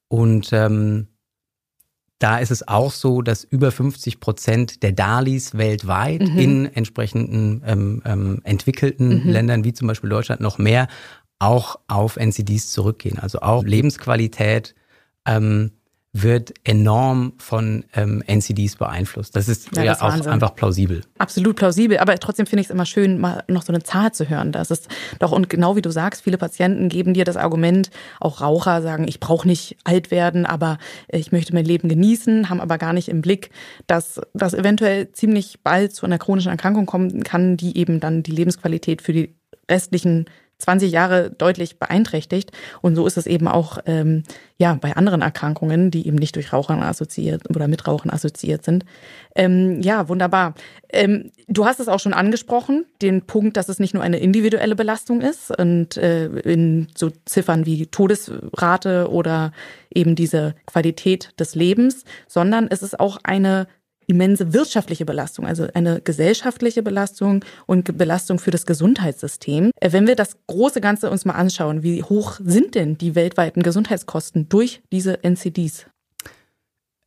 Und 0.09 0.53
ähm, 0.53 1.09
da 2.19 2.39
ist 2.39 2.51
es 2.51 2.67
auch 2.67 2.93
so, 2.93 3.23
dass 3.23 3.45
über 3.45 3.71
50 3.71 4.21
Prozent 4.21 4.83
der 4.83 4.93
Dalis 4.93 5.57
weltweit 5.57 6.23
mhm. 6.23 6.39
in 6.39 6.67
entsprechenden 6.67 7.63
ähm, 7.67 8.03
ähm, 8.05 8.41
entwickelten 8.45 9.25
mhm. 9.25 9.31
Ländern 9.31 9.65
wie 9.65 9.73
zum 9.73 9.89
Beispiel 9.89 10.11
Deutschland 10.11 10.41
noch 10.41 10.59
mehr 10.59 10.89
auch 11.39 11.77
auf 11.89 12.17
NCDs 12.17 12.71
zurückgehen. 12.71 13.19
Also 13.19 13.41
auch 13.41 13.65
Lebensqualität 13.65 14.75
ähm, 15.27 15.73
wird 16.17 16.55
enorm 16.63 17.33
von 17.39 17.85
ähm, 17.93 18.23
NCDs 18.25 18.77
beeinflusst. 18.77 19.35
Das 19.35 19.49
ist 19.49 19.77
ja, 19.77 19.83
ja 19.83 19.93
das 19.93 20.01
auch 20.01 20.11
Wahnsinn. 20.11 20.31
einfach 20.31 20.55
plausibel. 20.55 21.03
Absolut 21.19 21.57
plausibel, 21.57 21.99
aber 21.99 22.17
trotzdem 22.21 22.47
finde 22.47 22.61
ich 22.61 22.69
es 22.69 22.71
immer 22.71 22.87
schön, 22.87 23.19
mal 23.19 23.43
noch 23.49 23.63
so 23.63 23.73
eine 23.73 23.83
Zahl 23.83 24.13
zu 24.13 24.29
hören. 24.31 24.53
Das 24.53 24.71
ist 24.71 24.89
doch, 25.19 25.33
und 25.33 25.51
genau 25.51 25.75
wie 25.75 25.83
du 25.83 25.91
sagst, 25.91 26.23
viele 26.23 26.39
Patienten 26.39 26.89
geben 26.89 27.15
dir 27.15 27.25
das 27.25 27.37
Argument, 27.37 27.91
auch 28.21 28.41
Raucher 28.41 28.81
sagen, 28.81 29.09
ich 29.09 29.19
brauche 29.19 29.49
nicht 29.49 29.77
alt 29.83 30.13
werden, 30.13 30.47
aber 30.47 30.79
ich 31.09 31.33
möchte 31.33 31.53
mein 31.53 31.65
Leben 31.65 31.89
genießen, 31.89 32.49
haben 32.49 32.61
aber 32.61 32.79
gar 32.79 32.93
nicht 32.93 33.09
im 33.09 33.21
Blick, 33.21 33.51
dass 33.89 34.21
das 34.35 34.55
eventuell 34.55 35.11
ziemlich 35.11 35.65
bald 35.65 35.93
zu 35.93 36.07
einer 36.07 36.19
chronischen 36.19 36.53
Erkrankung 36.53 36.87
kommen 36.87 37.25
kann, 37.25 37.57
die 37.57 37.77
eben 37.77 37.99
dann 37.99 38.23
die 38.23 38.31
Lebensqualität 38.31 39.03
für 39.03 39.13
die 39.13 39.35
restlichen 39.69 40.27
20 40.59 40.91
Jahre 40.93 41.31
deutlich 41.31 41.79
beeinträchtigt. 41.79 42.53
Und 42.81 42.97
so 42.97 43.07
ist 43.07 43.17
es 43.17 43.27
eben 43.27 43.49
auch 43.49 43.79
ähm, 43.87 44.23
ja 44.57 44.75
bei 44.81 44.97
anderen 44.97 45.23
Erkrankungen, 45.23 45.91
die 45.91 46.07
eben 46.07 46.17
nicht 46.17 46.37
durch 46.37 46.53
Rauchern 46.53 46.83
assoziiert 46.83 47.49
oder 47.51 47.69
mit 47.69 47.87
Rauchen 47.87 48.11
assoziiert 48.11 48.65
sind. 48.65 48.85
Ähm, 49.35 49.81
ja, 49.83 50.09
wunderbar. 50.09 50.55
Ähm, 50.91 51.33
du 51.49 51.67
hast 51.67 51.81
es 51.81 51.89
auch 51.89 52.01
schon 52.01 52.15
angesprochen, 52.15 52.87
den 53.03 53.23
Punkt, 53.23 53.57
dass 53.57 53.69
es 53.69 53.81
nicht 53.81 53.95
nur 53.95 54.03
eine 54.03 54.19
individuelle 54.19 54.77
Belastung 54.77 55.21
ist 55.21 55.57
und 55.57 55.97
äh, 55.97 56.27
in 56.27 56.89
so 56.97 57.11
Ziffern 57.25 57.67
wie 57.67 57.87
Todesrate 57.87 59.11
oder 59.11 59.53
eben 59.93 60.15
diese 60.15 60.55
Qualität 60.67 61.31
des 61.39 61.55
Lebens, 61.55 62.05
sondern 62.29 62.69
es 62.71 62.83
ist 62.83 62.99
auch 63.01 63.19
eine 63.23 63.67
immense 64.07 64.53
wirtschaftliche 64.53 65.05
Belastung, 65.05 65.47
also 65.47 65.67
eine 65.75 66.01
gesellschaftliche 66.01 66.83
Belastung 66.83 67.45
und 67.67 67.97
Belastung 67.97 68.39
für 68.39 68.51
das 68.51 68.67
Gesundheitssystem. 68.67 69.71
Äh, 69.81 69.93
wenn 69.93 70.07
wir 70.07 70.17
das 70.17 70.37
große 70.47 70.81
Ganze 70.81 71.11
uns 71.11 71.25
mal 71.25 71.35
anschauen, 71.35 71.83
wie 71.83 72.03
hoch 72.03 72.39
sind 72.43 72.75
denn 72.75 72.99
die 72.99 73.15
weltweiten 73.15 73.63
Gesundheitskosten 73.63 74.49
durch 74.49 74.83
diese 74.93 75.23
NCDs? 75.23 75.87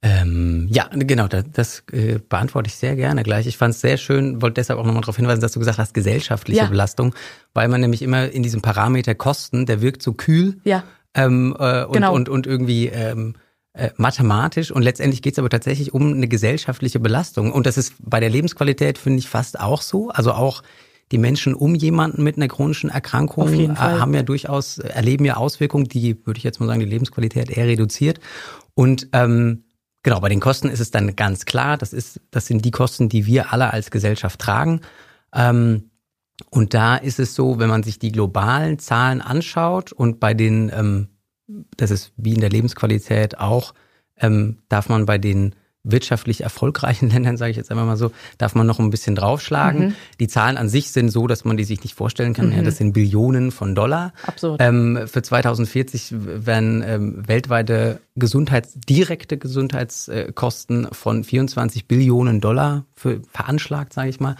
Ähm, 0.04 0.68
ja, 0.72 0.90
genau, 0.94 1.28
das, 1.28 1.46
das 1.52 1.84
äh, 1.92 2.20
beantworte 2.20 2.68
ich 2.68 2.76
sehr 2.76 2.96
gerne 2.96 3.24
gleich. 3.24 3.48
Ich 3.48 3.58
fand 3.58 3.74
es 3.74 3.82
sehr 3.82 3.98
schön, 3.98 4.42
wollte 4.44 4.56
deshalb 4.56 4.80
auch 4.80 4.86
nochmal 4.86 5.02
darauf 5.02 5.18
hinweisen, 5.18 5.42
dass 5.42 5.54
du 5.54 5.60
gesagt 5.60 5.80
hast, 5.80 5.94
gesellschaftliche 5.94 6.62
ja. 6.62 6.68
Belastung, 6.68 7.16
weil 7.54 7.68
man 7.68 7.82
nämlich 7.82 8.04
immer 8.04 8.30
in 8.30 8.44
diesem 8.44 8.62
Parameter 8.62 9.16
Kosten, 9.16 9.66
der 9.66 9.82
wirkt 9.82 10.04
so 10.04 10.14
kühl 10.14 10.62
ja. 10.64 10.84
ähm, 11.16 11.56
äh, 11.58 11.84
und, 11.84 11.94
genau. 11.94 12.14
und, 12.14 12.30
und 12.30 12.46
irgendwie 12.46 12.88
ähm, 12.88 13.34
äh, 13.78 13.92
mathematisch 13.98 14.72
und 14.72 14.82
letztendlich 14.82 15.22
geht 15.22 15.34
es 15.34 15.40
aber 15.40 15.50
tatsächlich 15.50 15.94
um 15.94 16.14
eine 16.14 16.28
gesellschaftliche 16.28 17.00
Belastung. 17.00 17.52
Und 17.52 17.68
das 17.68 17.78
ist 17.78 17.94
bei 18.00 18.20
der 18.20 18.30
Lebensqualität, 18.30 18.98
finde 18.98 19.20
ich, 19.20 19.30
fast 19.30 19.60
auch 19.60 19.84
so. 19.84 20.10
Also 20.10 20.34
auch 20.34 20.64
die 21.12 21.18
Menschen 21.18 21.54
um 21.54 21.76
jemanden 21.76 22.24
mit 22.24 22.38
einer 22.38 22.48
chronischen 22.48 22.90
Erkrankung 22.90 23.54
äh, 23.54 23.76
haben 23.76 24.14
ja 24.14 24.24
durchaus, 24.24 24.80
erleben 24.80 25.26
ja 25.26 25.38
Auswirkungen, 25.38 25.86
die, 25.86 26.26
würde 26.26 26.40
ich 26.40 26.44
jetzt 26.44 26.60
mal 26.60 26.66
sagen, 26.66 26.80
die 26.80 26.88
Lebensqualität 26.88 27.50
eher 27.50 27.68
reduziert. 27.68 28.20
Und 28.74 29.10
ähm, 29.14 29.66
genau, 30.02 30.20
bei 30.20 30.30
den 30.30 30.40
Kosten 30.40 30.70
ist 30.70 30.80
es 30.80 30.92
dann 30.92 31.16
ganz 31.16 31.46
klar, 31.46 31.78
das 31.78 31.94
ist, 31.94 32.20
das 32.32 32.48
sind 32.48 32.66
die 32.66 32.72
Kosten, 32.72 33.10
die 33.10 33.26
wir 33.26 33.54
alle 33.54 33.72
als 33.72 33.92
Gesellschaft 33.92 34.40
tragen. 34.40 34.82
Ähm, 35.34 35.92
und 36.50 36.74
da 36.74 36.96
ist 36.96 37.20
es 37.20 37.36
so, 37.36 37.60
wenn 37.60 37.70
man 37.70 37.84
sich 37.84 38.00
die 38.00 38.12
globalen 38.12 38.80
Zahlen 38.80 39.22
anschaut 39.22 39.92
und 39.92 40.20
bei 40.20 40.34
den 40.34 40.72
ähm, 40.74 41.08
das 41.48 41.92
ist 41.92 42.12
wie 42.18 42.34
in 42.34 42.42
der 42.42 42.50
Lebensqualität 42.50 43.40
auch, 43.40 43.74
ähm, 44.20 44.58
darf 44.70 44.90
man 44.90 45.06
bei 45.06 45.18
den 45.18 45.56
wirtschaftlich 45.92 46.42
erfolgreichen 46.42 47.10
Ländern, 47.12 47.38
sage 47.38 47.52
ich 47.52 47.58
jetzt 47.58 47.72
einmal 47.72 47.86
mal 47.86 47.98
so, 47.98 48.12
darf 48.38 48.56
man 48.56 48.68
noch 48.68 48.80
ein 48.80 48.90
bisschen 48.90 49.16
draufschlagen. 49.16 49.88
Mhm. 49.88 49.94
Die 50.20 50.28
Zahlen 50.28 50.58
an 50.58 50.70
sich 50.70 50.92
sind 50.92 51.10
so, 51.10 51.28
dass 51.28 51.46
man 51.46 51.58
die 51.58 51.64
sich 51.64 51.82
nicht 51.84 51.96
vorstellen 51.96 52.34
kann. 52.34 52.48
Mhm. 52.48 52.56
Ja, 52.58 52.62
das 52.64 52.78
sind 52.78 52.94
Billionen 52.94 53.52
von 53.52 53.76
Dollar. 53.76 54.14
Absurd. 54.26 54.62
Ähm, 54.62 55.08
für 55.08 55.22
2040 55.22 56.14
werden 56.14 56.84
ähm, 56.86 57.28
weltweite 57.28 58.02
Gesundheits, 58.16 58.74
direkte 58.74 59.38
Gesundheitskosten 59.38 60.90
von 60.92 61.24
24 61.24 61.88
Billionen 61.88 62.42
Dollar 62.42 62.86
für, 62.94 63.22
veranschlagt, 63.32 63.94
sage 63.94 64.10
ich 64.10 64.20
mal. 64.20 64.36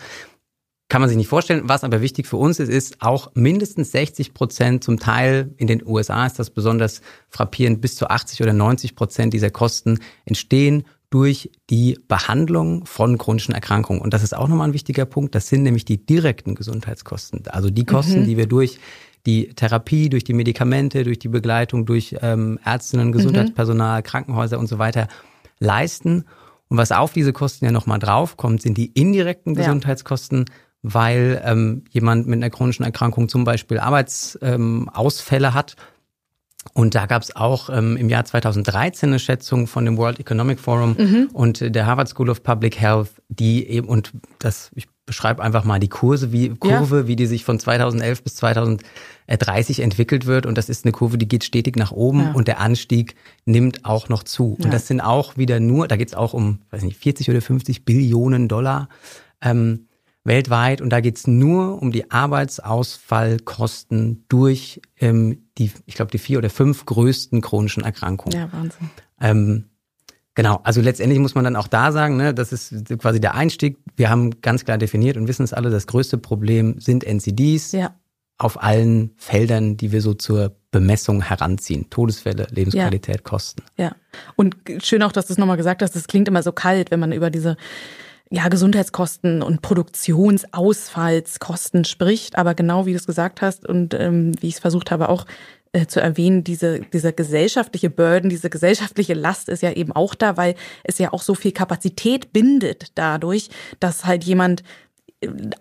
Kann 0.90 1.02
man 1.02 1.10
sich 1.10 1.18
nicht 1.18 1.28
vorstellen. 1.28 1.64
Was 1.66 1.84
aber 1.84 2.02
wichtig 2.02 2.28
für 2.28 2.38
uns 2.38 2.60
ist, 2.60 2.70
ist 2.70 3.02
auch 3.02 3.32
mindestens 3.34 3.92
60 3.92 4.34
Prozent, 4.34 4.84
zum 4.84 5.00
Teil 5.00 5.54
in 5.58 5.68
den 5.68 5.86
USA 5.86 6.26
ist 6.26 6.40
das 6.40 6.50
besonders 6.50 7.02
frappierend, 7.30 7.82
bis 7.82 7.96
zu 7.96 8.10
80 8.10 8.42
oder 8.42 8.54
90 8.54 8.96
Prozent 8.96 9.34
dieser 9.34 9.50
Kosten 9.50 10.00
entstehen 10.26 10.86
durch 11.10 11.52
die 11.70 12.00
Behandlung 12.08 12.86
von 12.86 13.18
chronischen 13.18 13.54
Erkrankungen. 13.54 14.02
Und 14.02 14.14
das 14.14 14.24
ist 14.24 14.36
auch 14.36 14.48
nochmal 14.48 14.70
ein 14.70 14.74
wichtiger 14.74 15.06
Punkt. 15.06 15.36
Das 15.36 15.48
sind 15.48 15.64
nämlich 15.64 15.86
die 15.86 16.06
direkten 16.06 16.56
Gesundheitskosten. 16.56 17.44
Also 17.48 17.70
die 17.70 17.86
Kosten, 17.86 18.22
mhm. 18.22 18.26
die 18.26 18.38
wir 18.38 18.48
durch 18.48 18.80
die 19.26 19.50
Therapie, 19.50 20.10
durch 20.10 20.24
die 20.24 20.34
Medikamente, 20.34 21.04
durch 21.04 21.20
die 21.20 21.28
Begleitung, 21.28 21.86
durch 21.86 22.16
ähm, 22.22 22.60
Ärztinnen, 22.64 23.12
Gesundheitspersonal, 23.12 24.00
mhm. 24.00 24.04
Krankenhäuser 24.04 24.58
und 24.58 24.68
so 24.68 24.80
weiter 24.80 25.08
leisten. 25.60 26.26
Und 26.70 26.78
was 26.78 26.92
auf 26.92 27.14
diese 27.14 27.34
Kosten 27.34 27.66
ja 27.66 27.72
nochmal 27.72 28.00
draufkommt, 28.00 28.62
sind 28.62 28.78
die 28.78 28.88
indirekten 28.88 29.56
Gesundheitskosten, 29.56 30.46
ja. 30.48 30.54
Weil 30.94 31.42
ähm, 31.46 31.84
jemand 31.90 32.28
mit 32.28 32.38
einer 32.38 32.50
chronischen 32.50 32.86
Erkrankung 32.86 33.30
zum 33.30 33.44
Beispiel 33.44 33.80
Arbeitsausfälle 33.80 35.48
ähm, 35.48 35.54
hat 35.54 35.76
und 36.74 36.96
da 36.96 37.06
gab 37.06 37.22
es 37.22 37.36
auch 37.36 37.70
ähm, 37.70 37.98
im 37.98 38.10
Jahr 38.10 38.26
2013 38.26 39.10
eine 39.10 39.20
Schätzung 39.20 39.68
von 39.68 39.86
dem 39.86 39.98
World 39.98 40.20
Economic 40.20 40.60
Forum 40.60 40.96
mhm. 40.98 41.30
und 41.34 41.76
der 41.76 41.86
Harvard 41.86 42.10
School 42.10 42.30
of 42.30 42.44
Public 42.44 42.80
Health, 42.80 43.10
die 43.30 43.68
eben, 43.68 43.88
und 43.88 44.12
das, 44.40 44.72
ich 44.76 44.88
beschreibe 45.06 45.42
einfach 45.42 45.64
mal 45.64 45.80
die 45.80 45.88
Kurse, 45.88 46.32
wie, 46.32 46.50
Kurve, 46.50 46.98
ja. 46.98 47.08
wie 47.08 47.16
die 47.16 47.28
sich 47.28 47.46
von 47.46 47.60
2011 47.60 48.24
bis 48.24 48.36
2030 48.36 49.80
entwickelt 49.80 50.26
wird. 50.26 50.46
Und 50.46 50.58
das 50.58 50.70
ist 50.70 50.86
eine 50.86 50.92
Kurve, 50.92 51.18
die 51.18 51.28
geht 51.28 51.44
stetig 51.44 51.78
nach 51.78 51.92
oben 51.92 52.22
ja. 52.22 52.32
und 52.34 52.48
der 52.48 52.60
Anstieg 52.60 53.16
nimmt 53.46 53.86
auch 53.86 54.10
noch 54.10 54.24
zu. 54.24 54.58
Ja. 54.60 54.66
Und 54.66 54.74
das 54.74 54.88
sind 54.88 55.00
auch 55.00 55.38
wieder 55.38 55.60
nur, 55.60 55.88
da 55.88 55.96
geht 55.96 56.10
es 56.10 56.14
auch 56.14 56.34
um, 56.34 56.60
weiß 56.72 56.84
nicht, 56.84 56.98
40 56.98 57.30
oder 57.30 57.42
50 57.42 57.86
Billionen 57.86 58.48
Dollar. 58.48 58.90
Ähm, 59.42 59.87
weltweit 60.28 60.82
und 60.82 60.90
da 60.90 61.00
geht's 61.00 61.26
nur 61.26 61.82
um 61.82 61.92
die 61.92 62.12
Arbeitsausfallkosten 62.12 64.26
durch 64.28 64.82
ähm, 65.00 65.48
die, 65.58 65.72
ich 65.86 65.96
glaube, 65.96 66.12
die 66.12 66.20
vier 66.20 66.38
oder 66.38 66.50
fünf 66.50 66.86
größten 66.86 67.42
chronischen 67.42 67.84
Erkrankungen. 67.84 68.38
Ja, 68.38 68.52
Wahnsinn. 68.52 68.90
Ähm, 69.20 69.66
genau, 70.36 70.60
also 70.64 70.82
letztendlich 70.82 71.20
muss 71.20 71.36
man 71.36 71.44
dann 71.44 71.56
auch 71.56 71.68
da 71.68 71.92
sagen, 71.92 72.18
ne, 72.18 72.34
das 72.34 72.52
ist 72.52 72.74
quasi 73.00 73.20
der 73.20 73.36
Einstieg. 73.36 73.78
Wir 73.96 74.10
haben 74.10 74.42
ganz 74.42 74.66
klar 74.66 74.78
definiert 74.78 75.18
und 75.18 75.28
wissen 75.28 75.44
es 75.44 75.54
alle, 75.54 75.70
das 75.70 75.88
größte 75.88 76.18
Problem 76.18 76.80
sind 76.80 77.04
NCDs 77.04 77.72
ja. 77.72 77.96
auf 78.38 78.62
allen 78.62 79.12
Feldern, 79.18 79.78
die 79.78 79.92
wir 79.92 80.02
so 80.02 80.14
zur 80.14 80.56
Bemessung 80.72 81.24
heranziehen. 81.24 81.90
Todesfälle, 81.90 82.48
Lebensqualität, 82.52 83.16
ja. 83.16 83.22
Kosten. 83.24 83.64
Ja, 83.78 83.96
und 84.36 84.56
schön 84.84 85.02
auch, 85.02 85.12
dass 85.12 85.28
du 85.28 85.34
es 85.34 85.40
nochmal 85.40 85.58
gesagt 85.58 85.82
hast, 85.82 85.96
das 85.96 86.08
klingt 86.08 86.28
immer 86.28 86.44
so 86.44 86.52
kalt, 86.52 86.92
wenn 86.92 87.00
man 87.00 87.14
über 87.14 87.32
diese 87.32 87.58
ja, 88.30 88.50
Gesundheitskosten 88.50 89.42
und 89.42 89.62
Produktionsausfallskosten 89.62 91.86
spricht. 91.86 92.38
Aber 92.38 92.56
genau 92.56 92.86
wie 92.86 92.92
du 92.92 92.98
es 92.98 93.08
gesagt 93.08 93.42
hast 93.42 93.66
und 93.66 93.94
ähm, 93.94 94.34
wie 94.42 94.48
ich 94.48 94.56
es 94.56 94.60
versucht 94.60 94.92
habe 94.92 95.08
auch 95.10 95.26
äh, 95.74 95.86
zu 95.86 96.02
erwähnen, 96.02 96.44
diese, 96.44 96.80
dieser 96.80 97.12
gesellschaftliche 97.12 97.90
Burden, 97.90 98.30
diese 98.30 98.50
gesellschaftliche 98.50 99.14
Last 99.14 99.50
ist 99.50 99.62
ja 99.62 99.72
eben 99.72 99.92
auch 99.92 100.16
da, 100.16 100.38
weil 100.38 100.56
es 100.84 100.98
ja 100.98 101.14
auch 101.14 101.22
so 101.22 101.36
viel 101.36 101.52
Kapazität 101.52 102.34
bindet 102.34 102.92
dadurch, 102.96 103.50
dass 103.80 104.06
halt 104.06 104.24
jemand 104.24 104.64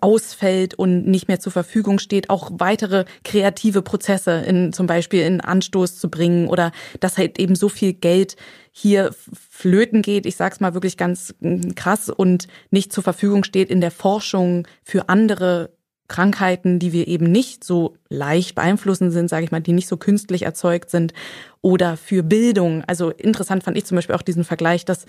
ausfällt 0.01 0.75
und 0.75 1.07
nicht 1.07 1.27
mehr 1.27 1.39
zur 1.39 1.51
Verfügung 1.51 1.97
steht, 1.97 2.29
auch 2.29 2.51
weitere 2.53 3.05
kreative 3.23 3.81
Prozesse 3.81 4.31
in 4.41 4.71
zum 4.71 4.85
Beispiel 4.85 5.21
in 5.21 5.41
Anstoß 5.41 5.97
zu 5.97 6.09
bringen 6.09 6.47
oder 6.47 6.71
dass 6.99 7.17
halt 7.17 7.39
eben 7.39 7.55
so 7.55 7.67
viel 7.67 7.93
Geld 7.93 8.35
hier 8.71 9.15
flöten 9.49 10.03
geht, 10.03 10.27
ich 10.27 10.35
sag's 10.35 10.59
mal 10.59 10.75
wirklich 10.75 10.95
ganz 10.95 11.33
krass 11.75 12.09
und 12.09 12.47
nicht 12.69 12.93
zur 12.93 13.03
Verfügung 13.03 13.43
steht 13.43 13.71
in 13.71 13.81
der 13.81 13.89
Forschung 13.89 14.67
für 14.83 15.09
andere 15.09 15.71
Krankheiten, 16.07 16.77
die 16.77 16.93
wir 16.93 17.07
eben 17.07 17.31
nicht 17.31 17.63
so 17.63 17.97
leicht 18.09 18.53
beeinflussen 18.53 19.11
sind, 19.11 19.27
sage 19.27 19.43
ich 19.43 19.51
mal, 19.51 19.59
die 19.59 19.73
nicht 19.73 19.87
so 19.87 19.97
künstlich 19.97 20.43
erzeugt 20.43 20.91
sind 20.91 21.13
oder 21.61 21.97
für 21.97 22.23
Bildung. 22.23 22.83
Also 22.85 23.09
interessant 23.09 23.63
fand 23.63 23.77
ich 23.77 23.85
zum 23.85 23.95
Beispiel 23.95 24.15
auch 24.15 24.21
diesen 24.21 24.43
Vergleich, 24.43 24.85
dass 24.85 25.05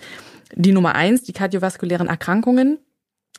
die 0.55 0.71
Nummer 0.71 0.95
eins, 0.95 1.23
die 1.23 1.33
kardiovaskulären 1.33 2.07
Erkrankungen, 2.07 2.79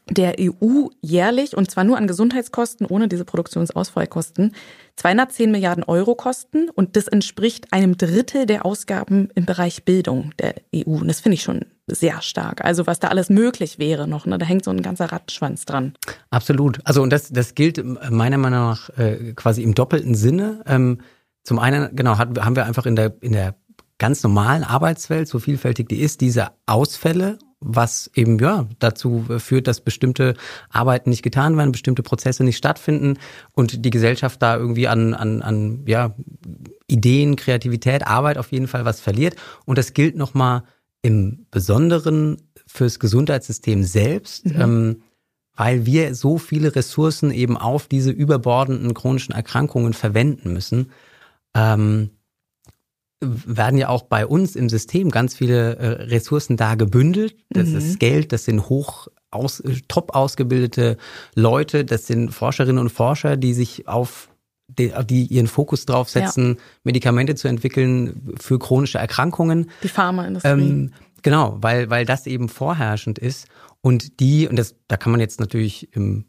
der 0.08 0.36
EU 0.40 0.88
jährlich, 1.00 1.56
und 1.56 1.70
zwar 1.70 1.84
nur 1.84 1.96
an 1.96 2.06
Gesundheitskosten, 2.06 2.86
ohne 2.86 3.08
diese 3.08 3.24
Produktionsausfallkosten, 3.24 4.54
210 4.96 5.50
Milliarden 5.50 5.84
Euro 5.84 6.14
kosten. 6.14 6.68
Und 6.70 6.96
das 6.96 7.08
entspricht 7.08 7.72
einem 7.72 7.96
Drittel 7.96 8.46
der 8.46 8.66
Ausgaben 8.66 9.28
im 9.34 9.46
Bereich 9.46 9.84
Bildung 9.84 10.32
der 10.38 10.54
EU. 10.74 10.98
Und 11.00 11.08
das 11.08 11.20
finde 11.20 11.34
ich 11.34 11.42
schon 11.42 11.64
sehr 11.86 12.22
stark. 12.22 12.64
Also 12.64 12.86
was 12.86 13.00
da 13.00 13.08
alles 13.08 13.30
möglich 13.30 13.78
wäre 13.78 14.06
noch, 14.06 14.26
ne? 14.26 14.38
da 14.38 14.46
hängt 14.46 14.64
so 14.64 14.70
ein 14.70 14.82
ganzer 14.82 15.06
Radschwanz 15.06 15.64
dran. 15.64 15.94
Absolut. 16.30 16.80
Also 16.84 17.02
und 17.02 17.10
das, 17.10 17.30
das 17.30 17.54
gilt 17.54 17.82
meiner 18.10 18.38
Meinung 18.38 18.60
nach 18.60 18.90
äh, 18.98 19.32
quasi 19.34 19.62
im 19.62 19.74
doppelten 19.74 20.14
Sinne. 20.14 20.62
Ähm, 20.66 20.98
zum 21.42 21.58
einen, 21.58 21.94
genau, 21.96 22.18
hat, 22.18 22.38
haben 22.38 22.56
wir 22.56 22.66
einfach 22.66 22.86
in 22.86 22.96
der, 22.96 23.14
in 23.20 23.32
der 23.32 23.54
ganz 23.98 24.22
normalen 24.22 24.64
Arbeitswelt, 24.64 25.28
so 25.28 25.38
vielfältig 25.38 25.88
die 25.88 26.00
ist, 26.00 26.20
diese 26.20 26.48
Ausfälle 26.66 27.38
was 27.60 28.10
eben 28.14 28.38
ja 28.38 28.66
dazu 28.78 29.26
führt, 29.38 29.66
dass 29.66 29.82
bestimmte 29.82 30.34
Arbeiten 30.70 31.10
nicht 31.10 31.22
getan 31.22 31.56
werden, 31.56 31.72
bestimmte 31.72 32.02
Prozesse 32.02 32.42
nicht 32.42 32.56
stattfinden 32.56 33.18
und 33.52 33.84
die 33.84 33.90
Gesellschaft 33.90 34.40
da 34.40 34.56
irgendwie 34.56 34.88
an, 34.88 35.14
an, 35.14 35.42
an 35.42 35.84
ja, 35.86 36.14
Ideen, 36.86 37.36
Kreativität, 37.36 38.06
Arbeit 38.06 38.38
auf 38.38 38.50
jeden 38.52 38.66
Fall 38.66 38.84
was 38.84 39.00
verliert. 39.00 39.36
Und 39.66 39.76
das 39.76 39.92
gilt 39.92 40.16
nochmal 40.16 40.62
im 41.02 41.46
Besonderen 41.50 42.38
fürs 42.66 42.98
Gesundheitssystem 42.98 43.84
selbst. 43.84 44.46
Mhm. 44.46 44.60
Ähm, 44.60 45.02
weil 45.56 45.84
wir 45.84 46.14
so 46.14 46.38
viele 46.38 46.74
Ressourcen 46.74 47.30
eben 47.30 47.58
auf 47.58 47.86
diese 47.86 48.10
überbordenden 48.10 48.94
chronischen 48.94 49.34
Erkrankungen 49.34 49.92
verwenden 49.92 50.54
müssen. 50.54 50.90
Ähm, 51.54 52.12
werden 53.20 53.78
ja 53.78 53.88
auch 53.88 54.02
bei 54.02 54.26
uns 54.26 54.56
im 54.56 54.68
System 54.68 55.10
ganz 55.10 55.34
viele 55.34 55.76
äh, 55.76 55.86
Ressourcen 56.04 56.56
da 56.56 56.74
gebündelt. 56.74 57.36
Das 57.50 57.68
mhm. 57.68 57.76
ist 57.76 58.00
Geld, 58.00 58.32
das 58.32 58.44
sind 58.44 58.68
hoch 58.68 59.08
aus, 59.30 59.62
top 59.88 60.14
ausgebildete 60.14 60.96
Leute, 61.34 61.84
das 61.84 62.06
sind 62.06 62.32
Forscherinnen 62.32 62.78
und 62.78 62.88
Forscher, 62.90 63.36
die 63.36 63.54
sich 63.54 63.86
auf 63.86 64.30
die, 64.68 64.92
die 65.04 65.26
ihren 65.26 65.48
Fokus 65.48 65.84
drauf 65.84 66.08
setzen, 66.08 66.54
ja. 66.54 66.62
Medikamente 66.84 67.34
zu 67.34 67.48
entwickeln 67.48 68.34
für 68.38 68.58
chronische 68.58 68.98
Erkrankungen. 68.98 69.70
Die 69.82 69.88
Pharmaindustrie. 69.88 70.50
Ähm, 70.50 70.92
genau, 71.22 71.58
weil, 71.60 71.90
weil 71.90 72.06
das 72.06 72.26
eben 72.26 72.48
vorherrschend 72.48 73.18
ist. 73.18 73.48
Und 73.82 74.20
die, 74.20 74.46
und 74.46 74.56
das, 74.56 74.76
da 74.88 74.96
kann 74.96 75.10
man 75.10 75.20
jetzt 75.20 75.40
natürlich 75.40 75.94
im 75.94 76.24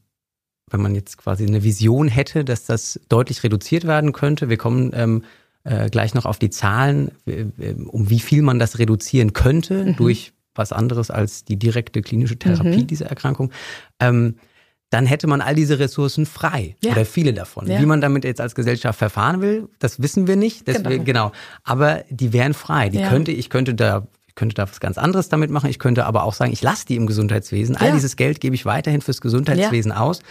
wenn 0.71 0.81
man 0.81 0.95
jetzt 0.95 1.17
quasi 1.17 1.45
eine 1.45 1.63
Vision 1.63 2.07
hätte, 2.07 2.45
dass 2.45 2.65
das 2.65 2.99
deutlich 3.09 3.43
reduziert 3.43 3.85
werden 3.85 4.13
könnte. 4.13 4.49
Wir 4.49 4.55
kommen 4.55 4.91
ähm, 4.93 5.23
äh, 5.63 5.89
gleich 5.89 6.13
noch 6.13 6.25
auf 6.25 6.39
die 6.39 6.49
Zahlen, 6.49 7.11
um 7.87 8.09
wie 8.09 8.19
viel 8.19 8.41
man 8.41 8.59
das 8.59 8.79
reduzieren 8.79 9.33
könnte 9.33 9.85
mhm. 9.85 9.95
durch 9.95 10.33
was 10.55 10.71
anderes 10.71 11.11
als 11.11 11.45
die 11.45 11.57
direkte 11.57 12.01
klinische 12.01 12.37
Therapie 12.37 12.81
mhm. 12.83 12.87
dieser 12.87 13.07
Erkrankung. 13.07 13.51
Ähm, 13.99 14.35
dann 14.89 15.05
hätte 15.05 15.25
man 15.27 15.39
all 15.39 15.55
diese 15.55 15.79
Ressourcen 15.79 16.25
frei 16.25 16.75
ja. 16.83 16.91
oder 16.91 17.05
viele 17.05 17.33
davon. 17.33 17.65
Ja. 17.67 17.79
Wie 17.79 17.85
man 17.85 18.01
damit 18.01 18.25
jetzt 18.25 18.41
als 18.41 18.55
Gesellschaft 18.55 18.99
verfahren 18.99 19.39
will, 19.41 19.69
das 19.79 20.01
wissen 20.01 20.27
wir 20.27 20.35
nicht. 20.35 20.67
Deswegen, 20.67 21.05
genau. 21.05 21.29
genau. 21.29 21.31
Aber 21.63 22.03
die 22.09 22.33
wären 22.33 22.53
frei. 22.53 22.89
Die 22.89 22.99
ja. 22.99 23.09
könnte, 23.09 23.31
ich 23.31 23.49
könnte 23.49 23.73
da 23.73 24.07
ich 24.27 24.35
könnte 24.35 24.55
da 24.55 24.63
was 24.63 24.79
ganz 24.79 24.97
anderes 24.97 25.27
damit 25.27 25.51
machen. 25.51 25.69
Ich 25.69 25.77
könnte 25.77 26.05
aber 26.05 26.23
auch 26.23 26.33
sagen, 26.33 26.53
ich 26.53 26.61
lasse 26.61 26.85
die 26.85 26.95
im 26.95 27.05
Gesundheitswesen. 27.05 27.75
All 27.75 27.91
dieses 27.91 28.15
Geld 28.15 28.39
gebe 28.39 28.55
ich 28.55 28.65
weiterhin 28.65 29.01
fürs 29.01 29.19
Gesundheitswesen 29.19 29.91
aus, 29.91 30.21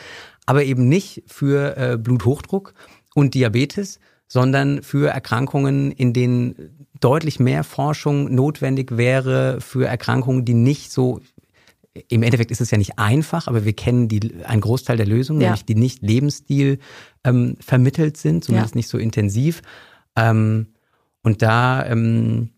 aber 0.47 0.65
eben 0.65 0.89
nicht 0.89 1.23
für 1.27 1.77
äh, 1.77 1.99
Bluthochdruck 1.99 2.73
und 3.15 3.35
Diabetes, 3.35 4.01
sondern 4.33 4.83
für 4.85 5.11
Erkrankungen, 5.11 5.91
in 5.91 6.13
denen 6.13 6.87
deutlich 7.01 7.41
mehr 7.41 7.65
Forschung 7.65 8.33
notwendig 8.33 8.97
wäre, 8.97 9.61
für 9.61 9.87
Erkrankungen, 9.87 10.45
die 10.45 10.55
nicht 10.55 10.93
so 10.93 11.21
im 12.09 12.23
Endeffekt 12.23 12.53
ist 12.53 12.61
es 12.61 12.71
ja 12.71 12.79
nicht 12.79 13.01
einfach, 13.01 13.49
aber 13.49 13.65
wir 13.65 13.73
kennen 13.73 14.07
die, 14.07 14.45
einen 14.45 14.61
Großteil 14.61 14.97
der 14.97 15.07
Lösungen, 15.07 15.41
ja. 15.41 15.49
nämlich 15.49 15.65
die 15.65 15.75
nicht 15.75 16.03
Lebensstil 16.03 16.79
ähm, 17.25 17.57
vermittelt 17.59 18.17
sind, 18.17 18.45
zumindest 18.45 18.75
ja. 18.75 18.79
nicht 18.79 18.89
so 18.89 18.97
intensiv. 18.97 19.63
Ähm, 20.15 20.69
und 21.23 21.43
da 21.43 21.85
ähm, 21.85 22.51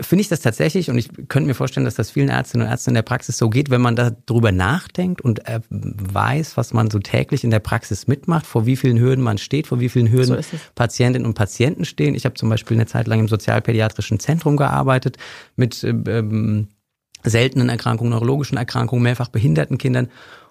finde 0.00 0.20
ich 0.20 0.28
das 0.28 0.40
tatsächlich, 0.40 0.90
und 0.90 0.98
ich 0.98 1.08
könnte 1.28 1.46
mir 1.46 1.54
vorstellen, 1.54 1.84
dass 1.84 1.94
das 1.94 2.10
vielen 2.10 2.28
Ärztinnen 2.28 2.66
und 2.66 2.72
Ärzten 2.72 2.90
in 2.90 2.94
der 2.94 3.02
Praxis 3.02 3.38
so 3.38 3.48
geht, 3.48 3.70
wenn 3.70 3.80
man 3.80 3.94
darüber 3.94 4.50
nachdenkt 4.50 5.20
und 5.20 5.46
äh, 5.46 5.60
weiß, 5.70 6.56
was 6.56 6.72
man 6.72 6.90
so 6.90 6.98
täglich 6.98 7.44
in 7.44 7.50
der 7.50 7.60
Praxis 7.60 8.08
mitmacht, 8.08 8.46
vor 8.46 8.66
wie 8.66 8.76
vielen 8.76 8.98
Hürden 8.98 9.22
man 9.22 9.38
steht, 9.38 9.68
vor 9.68 9.78
wie 9.78 9.88
vielen 9.88 10.10
Hürden 10.10 10.42
so 10.42 10.56
Patientinnen 10.74 11.26
und 11.26 11.34
Patienten 11.34 11.84
stehen. 11.84 12.16
Ich 12.16 12.24
habe 12.24 12.34
zum 12.34 12.48
Beispiel 12.48 12.76
eine 12.76 12.86
Zeit 12.86 13.06
lang 13.06 13.20
im 13.20 13.28
sozialpädiatrischen 13.28 14.18
Zentrum 14.18 14.56
gearbeitet 14.56 15.18
mit 15.54 15.84
ähm, 15.84 16.68
seltenen 17.22 17.68
Erkrankungen, 17.68 18.10
neurologischen 18.10 18.58
Erkrankungen, 18.58 19.04
mehrfach 19.04 19.28
behinderten 19.28 19.78
Kindern 19.78 20.08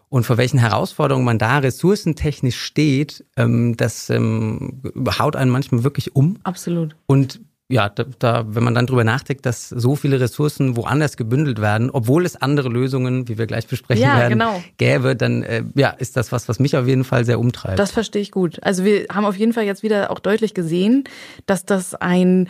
und 0.07 0.25
vor 0.25 0.37
welchen 0.37 0.59
Herausforderungen 0.59 1.25
man 1.25 1.39
da 1.39 1.57
ressourcentechnisch 1.57 2.61
steht, 2.61 3.25
ähm, 3.35 3.75
das 3.75 4.09
ähm, 4.09 4.81
haut 5.19 5.35
einen 5.35 5.51
manchmal 5.51 5.83
wirklich 5.83 6.15
um. 6.15 6.37
Absolut. 6.43 6.95
Und 7.05 7.41
ja, 7.67 7.89
da, 7.89 8.05
da, 8.19 8.45
wenn 8.47 8.63
man 8.63 8.75
dann 8.75 8.85
drüber 8.85 9.03
nachdenkt, 9.03 9.45
dass 9.45 9.69
so 9.69 9.95
viele 9.95 10.19
Ressourcen 10.19 10.75
woanders 10.75 11.17
gebündelt 11.17 11.59
werden, 11.59 11.89
obwohl 11.89 12.23
es 12.25 12.35
andere 12.35 12.69
Lösungen, 12.69 13.27
wie 13.27 13.39
wir 13.39 13.47
gleich 13.47 13.65
besprechen 13.65 14.03
ja, 14.03 14.19
werden, 14.19 14.33
genau. 14.37 14.63
gäbe, 14.77 15.15
dann 15.15 15.41
äh, 15.41 15.63
ja, 15.73 15.89
ist 15.89 16.15
das 16.15 16.31
was, 16.31 16.47
was 16.47 16.59
mich 16.59 16.77
auf 16.77 16.85
jeden 16.85 17.03
Fall 17.03 17.25
sehr 17.25 17.39
umtreibt. 17.39 17.79
Das 17.79 17.91
verstehe 17.91 18.21
ich 18.21 18.31
gut. 18.31 18.61
Also 18.61 18.83
wir 18.83 19.07
haben 19.11 19.25
auf 19.25 19.35
jeden 19.35 19.51
Fall 19.51 19.63
jetzt 19.63 19.81
wieder 19.81 20.11
auch 20.11 20.19
deutlich 20.19 20.53
gesehen, 20.53 21.05
dass 21.47 21.65
das 21.65 21.95
ein 21.95 22.49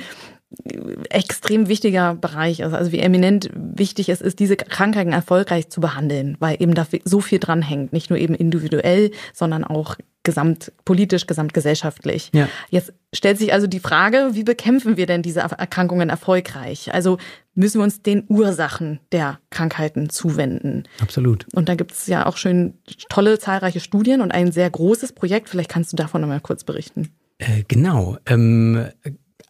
extrem 1.09 1.67
wichtiger 1.67 2.15
Bereich 2.15 2.59
ist. 2.59 2.73
Also 2.73 2.91
wie 2.91 2.99
eminent 2.99 3.49
wichtig 3.53 4.09
es 4.09 4.21
ist, 4.21 4.39
diese 4.39 4.55
Krankheiten 4.55 5.11
erfolgreich 5.11 5.69
zu 5.69 5.81
behandeln, 5.81 6.37
weil 6.39 6.61
eben 6.61 6.73
da 6.73 6.87
so 7.03 7.21
viel 7.21 7.39
dran 7.39 7.61
hängt. 7.61 7.93
Nicht 7.93 8.09
nur 8.09 8.19
eben 8.19 8.35
individuell, 8.35 9.11
sondern 9.33 9.63
auch 9.63 9.95
gesamtpolitisch, 10.23 11.27
gesamtgesellschaftlich. 11.27 12.31
Ja. 12.33 12.49
Jetzt 12.69 12.93
stellt 13.13 13.37
sich 13.37 13.53
also 13.53 13.67
die 13.67 13.79
Frage, 13.79 14.31
wie 14.33 14.43
bekämpfen 14.43 14.97
wir 14.97 15.05
denn 15.05 15.21
diese 15.21 15.41
Erkrankungen 15.41 16.09
erfolgreich? 16.09 16.93
Also 16.93 17.17
müssen 17.53 17.79
wir 17.79 17.83
uns 17.83 18.01
den 18.01 18.25
Ursachen 18.27 18.99
der 19.11 19.39
Krankheiten 19.51 20.09
zuwenden. 20.09 20.83
Absolut. 20.99 21.45
Und 21.53 21.69
da 21.69 21.75
gibt 21.75 21.91
es 21.91 22.07
ja 22.07 22.25
auch 22.25 22.37
schön 22.37 22.73
tolle, 23.07 23.39
zahlreiche 23.39 23.79
Studien 23.79 24.21
und 24.21 24.31
ein 24.31 24.51
sehr 24.51 24.69
großes 24.69 25.13
Projekt. 25.13 25.47
Vielleicht 25.47 25.69
kannst 25.69 25.93
du 25.93 25.95
davon 25.95 26.21
nochmal 26.21 26.41
kurz 26.41 26.63
berichten. 26.63 27.11
Äh, 27.37 27.63
genau. 27.67 28.17
Ähm 28.25 28.87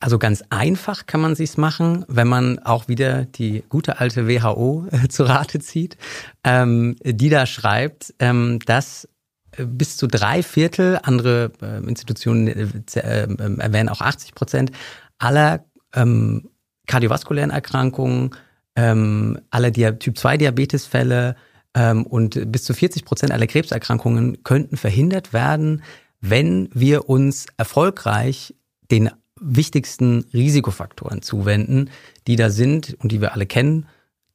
also 0.05 0.19
ganz 0.19 0.43
einfach 0.51 1.07
kann 1.07 1.19
man 1.19 1.33
sich's 1.33 1.57
machen, 1.57 2.05
wenn 2.07 2.27
man 2.27 2.59
auch 2.59 2.87
wieder 2.87 3.25
die 3.25 3.63
gute 3.69 3.99
alte 3.99 4.27
WHO 4.27 4.85
äh, 4.91 5.07
zu 5.07 5.23
Rate 5.23 5.57
zieht, 5.57 5.97
ähm, 6.43 6.95
die 7.03 7.29
da 7.29 7.47
schreibt, 7.47 8.13
ähm, 8.19 8.59
dass 8.67 9.09
äh, 9.57 9.65
bis 9.65 9.97
zu 9.97 10.05
drei 10.05 10.43
Viertel, 10.43 10.99
andere 11.01 11.51
äh, 11.59 11.77
Institutionen 11.89 12.45
äh, 12.45 12.67
äh, 12.99 13.57
erwähnen 13.57 13.89
auch 13.89 14.01
80 14.01 14.35
Prozent, 14.35 14.71
aller 15.17 15.65
ähm, 15.95 16.51
kardiovaskulären 16.85 17.49
Erkrankungen, 17.49 18.35
ähm, 18.75 19.39
aller 19.49 19.73
Typ-2-Diabetesfälle 19.73 21.35
ähm, 21.73 22.05
und 22.05 22.51
bis 22.51 22.63
zu 22.63 22.75
40 22.75 23.05
Prozent 23.05 23.31
aller 23.31 23.47
Krebserkrankungen 23.47 24.43
könnten 24.43 24.77
verhindert 24.77 25.33
werden, 25.33 25.81
wenn 26.21 26.69
wir 26.75 27.09
uns 27.09 27.47
erfolgreich 27.57 28.53
den 28.91 29.09
wichtigsten 29.39 30.25
Risikofaktoren 30.33 31.21
zuwenden, 31.21 31.89
die 32.27 32.35
da 32.35 32.49
sind 32.49 32.95
und 33.01 33.11
die 33.11 33.21
wir 33.21 33.33
alle 33.33 33.45
kennen. 33.45 33.87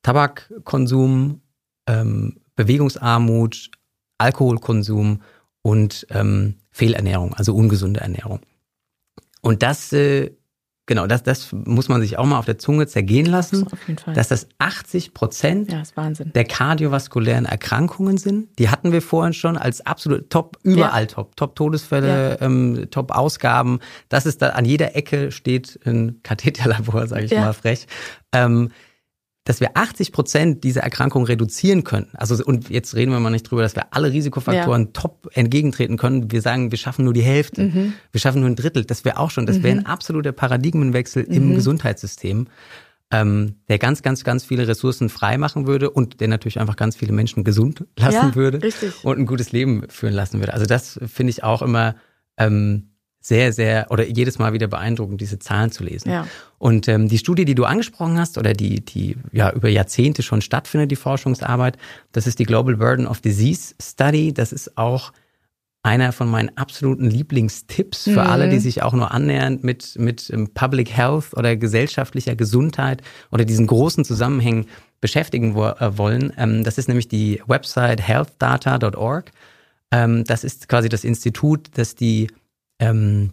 Tabakkonsum, 0.03 1.41
ähm, 1.87 2.41
Bewegungsarmut, 2.57 3.71
Alkoholkonsum 4.19 5.23
und 5.63 6.07
ähm, 6.11 6.57
Fehlernährung, 6.71 7.35
also 7.35 7.55
ungesunde 7.55 8.01
Ernährung. 8.01 8.41
Und 9.41 9.63
das 9.63 9.93
äh, 9.93 10.33
Genau, 10.91 11.07
das, 11.07 11.23
das 11.23 11.53
muss 11.53 11.89
man 11.89 12.01
sich 12.01 12.19
auch 12.19 12.27
mal 12.27 12.37
auf 12.37 12.47
der 12.47 12.59
Zunge 12.59 12.85
zergehen 12.89 13.27
lassen, 13.27 13.65
auf 13.71 13.87
jeden 13.87 14.01
Fall. 14.01 14.13
dass 14.13 14.27
das 14.27 14.49
80 14.59 15.15
Prozent 15.15 15.71
ja, 15.71 15.85
der 16.35 16.45
kardiovaskulären 16.45 17.45
Erkrankungen 17.45 18.17
sind. 18.17 18.49
Die 18.59 18.71
hatten 18.71 18.91
wir 18.91 19.01
vorhin 19.01 19.33
schon 19.33 19.57
als 19.57 19.87
absolut 19.87 20.31
top, 20.31 20.59
überall 20.65 21.03
ja. 21.03 21.07
top. 21.07 21.37
Top 21.37 21.55
Todesfälle, 21.55 22.39
ja. 22.41 22.45
ähm, 22.45 22.89
top 22.91 23.13
Ausgaben. 23.13 23.79
Das 24.09 24.27
ist 24.27 24.43
da, 24.43 24.49
an 24.49 24.65
jeder 24.65 24.97
Ecke 24.97 25.31
steht 25.31 25.79
ein 25.85 26.25
Katheterlabor, 26.25 27.07
sage 27.07 27.27
ich 27.27 27.31
mal 27.31 27.53
frech. 27.53 27.87
Ähm, 28.33 28.73
dass 29.51 29.61
wir 29.61 29.77
80 29.77 30.13
Prozent 30.13 30.63
dieser 30.63 30.83
Erkrankung 30.83 31.25
reduzieren 31.25 31.83
könnten. 31.83 32.17
Also 32.17 32.45
und 32.45 32.71
jetzt 32.71 32.95
reden 32.95 33.11
wir 33.11 33.19
mal 33.19 33.31
nicht 33.31 33.51
drüber, 33.51 33.63
dass 33.63 33.75
wir 33.75 33.93
alle 33.93 34.13
Risikofaktoren 34.13 34.85
ja. 34.85 34.91
top 34.93 35.29
entgegentreten 35.33 35.97
können. 35.97 36.31
Wir 36.31 36.41
sagen, 36.41 36.71
wir 36.71 36.79
schaffen 36.79 37.05
nur 37.05 37.13
die 37.13 37.23
Hälfte, 37.23 37.65
mhm. 37.65 37.95
wir 38.13 38.21
schaffen 38.21 38.43
nur 38.43 38.49
ein 38.49 38.55
Drittel. 38.55 38.85
Das 38.85 39.05
wäre 39.05 39.19
auch 39.19 39.33
schon, 39.33 39.47
das 39.47 39.65
wäre 39.65 39.75
ein 39.77 39.81
mhm. 39.81 39.87
absoluter 39.87 40.31
Paradigmenwechsel 40.31 41.25
mhm. 41.27 41.35
im 41.35 41.55
Gesundheitssystem, 41.57 42.47
ähm, 43.11 43.57
der 43.69 43.81
ganz, 43.81 44.03
ganz, 44.03 44.23
ganz 44.23 44.45
viele 44.45 44.69
Ressourcen 44.69 45.09
freimachen 45.09 45.67
würde 45.67 45.91
und 45.91 46.21
der 46.21 46.29
natürlich 46.29 46.61
einfach 46.61 46.77
ganz 46.77 46.95
viele 46.95 47.13
Menschen 47.13 47.43
gesund 47.43 47.85
lassen 47.97 48.29
ja, 48.29 48.35
würde 48.37 48.63
richtig. 48.63 49.05
und 49.05 49.19
ein 49.19 49.27
gutes 49.27 49.51
Leben 49.51 49.83
führen 49.89 50.15
lassen 50.15 50.39
würde. 50.39 50.55
Also 50.55 50.65
das 50.65 51.01
finde 51.07 51.33
ich 51.33 51.43
auch 51.43 51.63
immer 51.63 51.97
ähm, 52.37 52.90
sehr, 53.21 53.53
sehr 53.53 53.87
oder 53.91 54.07
jedes 54.07 54.39
Mal 54.39 54.53
wieder 54.53 54.67
beeindruckend, 54.67 55.21
diese 55.21 55.39
Zahlen 55.39 55.71
zu 55.71 55.85
lesen. 55.85 56.11
Ja. 56.11 56.27
Und 56.59 56.89
ähm, 56.89 57.09
die 57.09 57.19
Studie, 57.19 57.45
die 57.45 57.55
du 57.55 57.65
angesprochen 57.65 58.19
hast 58.19 58.39
oder 58.39 58.55
die, 58.55 58.85
die 58.85 59.17
ja 59.33 59.53
über 59.53 59.69
Jahrzehnte 59.69 60.23
schon 60.23 60.41
stattfindet, 60.41 60.91
die 60.91 60.97
Forschungsarbeit, 60.97 61.77
das 62.13 62.27
ist 62.27 62.39
die 62.39 62.45
Global 62.45 62.77
Burden 62.77 63.07
of 63.07 63.21
Disease 63.21 63.75
Study. 63.81 64.33
Das 64.33 64.53
ist 64.53 64.79
auch 64.79 65.13
einer 65.83 66.13
von 66.13 66.29
meinen 66.31 66.57
absoluten 66.57 67.11
Lieblingstipps 67.11 68.05
für 68.05 68.11
mhm. 68.13 68.19
alle, 68.19 68.49
die 68.49 68.59
sich 68.59 68.83
auch 68.83 68.93
nur 68.93 69.13
annähernd 69.13 69.65
mit, 69.65 69.99
mit 69.99 70.31
ähm, 70.31 70.49
Public 70.53 70.91
Health 70.91 71.35
oder 71.35 71.57
gesellschaftlicher 71.57 72.37
Gesundheit 72.37 73.03
oder 73.31 73.45
diesen 73.45 73.67
großen 73.67 74.05
Zusammenhängen 74.05 74.67
beschäftigen 75.01 75.55
wo, 75.55 75.67
äh, 75.67 75.97
wollen. 75.97 76.33
Ähm, 76.37 76.65
das 76.65 76.79
ist 76.79 76.89
nämlich 76.89 77.09
die 77.09 77.43
Website 77.47 78.07
healthdata.org. 78.07 79.31
Ähm, 79.91 80.25
das 80.25 80.45
ist 80.45 80.69
quasi 80.69 80.89
das 80.89 81.05
Institut, 81.05 81.69
das 81.75 81.95
die 81.95 82.29
ähm, 82.81 83.31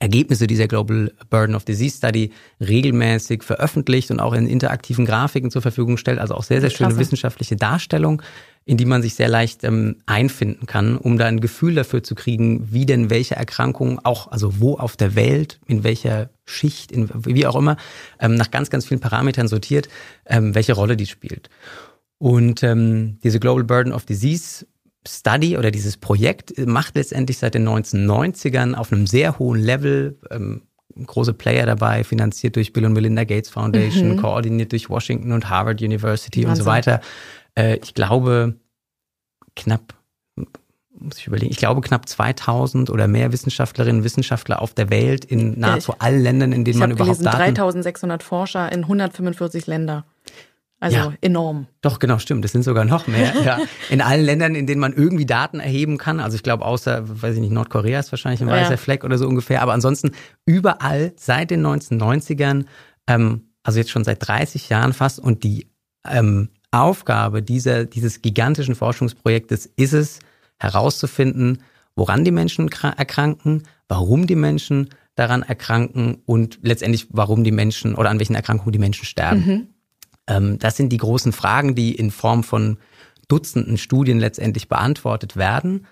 Ergebnisse 0.00 0.46
dieser 0.46 0.66
Global 0.66 1.12
Burden 1.28 1.54
of 1.54 1.66
Disease 1.66 1.98
Study 1.98 2.32
regelmäßig 2.58 3.42
veröffentlicht 3.42 4.10
und 4.10 4.18
auch 4.18 4.32
in 4.32 4.46
interaktiven 4.46 5.04
Grafiken 5.04 5.50
zur 5.50 5.60
Verfügung 5.60 5.98
stellt. 5.98 6.18
Also 6.18 6.34
auch 6.34 6.42
sehr, 6.42 6.62
sehr 6.62 6.70
schöne 6.70 6.96
wissenschaftliche 6.96 7.56
Darstellung, 7.56 8.22
in 8.64 8.78
die 8.78 8.86
man 8.86 9.02
sich 9.02 9.14
sehr 9.14 9.28
leicht 9.28 9.62
ähm, 9.62 9.96
einfinden 10.06 10.66
kann, 10.66 10.96
um 10.96 11.18
da 11.18 11.26
ein 11.26 11.40
Gefühl 11.40 11.74
dafür 11.74 12.02
zu 12.02 12.14
kriegen, 12.14 12.72
wie 12.72 12.86
denn 12.86 13.10
welche 13.10 13.36
Erkrankungen 13.36 13.98
auch, 14.02 14.32
also 14.32 14.58
wo 14.58 14.78
auf 14.78 14.96
der 14.96 15.14
Welt, 15.16 15.60
in 15.66 15.84
welcher 15.84 16.30
Schicht, 16.46 16.92
in, 16.92 17.10
wie 17.26 17.46
auch 17.46 17.56
immer, 17.56 17.76
ähm, 18.20 18.36
nach 18.36 18.50
ganz, 18.50 18.70
ganz 18.70 18.86
vielen 18.86 19.00
Parametern 19.00 19.48
sortiert, 19.48 19.90
ähm, 20.24 20.54
welche 20.54 20.72
Rolle 20.72 20.96
die 20.96 21.06
spielt. 21.06 21.50
Und 22.16 22.62
ähm, 22.62 23.18
diese 23.22 23.38
Global 23.38 23.64
Burden 23.64 23.92
of 23.92 24.06
Disease 24.06 24.66
Study 25.06 25.56
oder 25.56 25.70
dieses 25.70 25.96
Projekt 25.96 26.58
macht 26.66 26.96
letztendlich 26.96 27.38
seit 27.38 27.54
den 27.54 27.66
1990ern 27.68 28.74
auf 28.74 28.92
einem 28.92 29.06
sehr 29.06 29.38
hohen 29.38 29.60
Level 29.60 30.18
ähm, 30.30 30.62
große 31.06 31.32
Player 31.32 31.66
dabei, 31.66 32.04
finanziert 32.04 32.56
durch 32.56 32.72
Bill 32.72 32.84
und 32.84 32.92
Melinda 32.92 33.24
Gates 33.24 33.50
Foundation, 33.50 34.12
mhm. 34.12 34.16
koordiniert 34.16 34.72
durch 34.72 34.90
Washington 34.90 35.32
und 35.32 35.48
Harvard 35.48 35.80
University 35.80 36.40
Wahnsinn. 36.40 36.50
und 36.50 36.56
so 36.56 36.64
weiter. 36.66 37.00
Äh, 37.54 37.78
ich 37.82 37.94
glaube, 37.94 38.56
knapp, 39.56 39.94
muss 40.98 41.18
ich 41.18 41.26
überlegen, 41.26 41.50
ich 41.50 41.56
glaube 41.56 41.80
knapp 41.80 42.08
2000 42.08 42.90
oder 42.90 43.08
mehr 43.08 43.32
Wissenschaftlerinnen 43.32 44.00
und 44.00 44.04
Wissenschaftler 44.04 44.60
auf 44.60 44.74
der 44.74 44.90
Welt 44.90 45.24
in 45.24 45.58
nahezu 45.58 45.92
ja, 45.92 45.96
allen 46.00 46.22
Ländern, 46.22 46.52
in 46.52 46.64
denen 46.64 46.78
man 46.78 46.90
überhaupt 46.90 47.18
gelesen, 47.18 47.24
Daten... 47.24 47.54
3600 47.54 48.22
Forscher 48.22 48.70
in 48.70 48.82
145 48.82 49.66
Länder. 49.66 50.04
Also 50.80 50.96
ja, 50.96 51.12
enorm. 51.20 51.66
Doch, 51.82 51.98
genau, 51.98 52.18
stimmt. 52.18 52.42
Es 52.46 52.52
sind 52.52 52.62
sogar 52.62 52.86
noch 52.86 53.06
mehr. 53.06 53.34
ja. 53.44 53.58
In 53.90 54.00
allen 54.00 54.24
Ländern, 54.24 54.54
in 54.54 54.66
denen 54.66 54.80
man 54.80 54.94
irgendwie 54.94 55.26
Daten 55.26 55.60
erheben 55.60 55.98
kann. 55.98 56.20
Also 56.20 56.36
ich 56.36 56.42
glaube, 56.42 56.64
außer, 56.64 57.02
weiß 57.22 57.34
ich 57.34 57.40
nicht, 57.40 57.52
Nordkorea 57.52 58.00
ist 58.00 58.10
wahrscheinlich 58.12 58.40
ein 58.40 58.48
weißer 58.48 58.72
ja. 58.72 58.76
Fleck 58.78 59.04
oder 59.04 59.18
so 59.18 59.28
ungefähr. 59.28 59.60
Aber 59.60 59.74
ansonsten 59.74 60.12
überall 60.46 61.12
seit 61.16 61.50
den 61.50 61.64
1990ern, 61.66 62.64
ähm, 63.06 63.50
also 63.62 63.78
jetzt 63.78 63.90
schon 63.90 64.04
seit 64.04 64.26
30 64.26 64.70
Jahren 64.70 64.94
fast. 64.94 65.20
Und 65.20 65.44
die 65.44 65.66
ähm, 66.08 66.48
Aufgabe 66.70 67.42
dieser, 67.42 67.84
dieses 67.84 68.22
gigantischen 68.22 68.74
Forschungsprojektes 68.74 69.66
ist 69.76 69.92
es, 69.92 70.20
herauszufinden, 70.58 71.62
woran 71.96 72.24
die 72.24 72.30
Menschen 72.30 72.68
erkranken, 72.68 73.64
warum 73.88 74.26
die 74.26 74.36
Menschen 74.36 74.90
daran 75.14 75.42
erkranken 75.42 76.22
und 76.24 76.58
letztendlich, 76.62 77.08
warum 77.10 77.44
die 77.44 77.52
Menschen 77.52 77.94
oder 77.94 78.10
an 78.10 78.18
welchen 78.18 78.34
Erkrankungen 78.34 78.72
die 78.72 78.78
Menschen 78.78 79.04
sterben. 79.04 79.46
Mhm. 79.46 79.66
Ähm, 80.26 80.58
das 80.58 80.76
sind 80.76 80.90
die 80.90 80.98
großen 80.98 81.32
Fragen, 81.32 81.74
die 81.74 81.94
in 81.94 82.10
Form 82.10 82.42
von 82.42 82.78
Dutzenden 83.28 83.78
Studien 83.78 84.18
letztendlich 84.18 84.68
beantwortet 84.68 85.36
werden. 85.36 85.86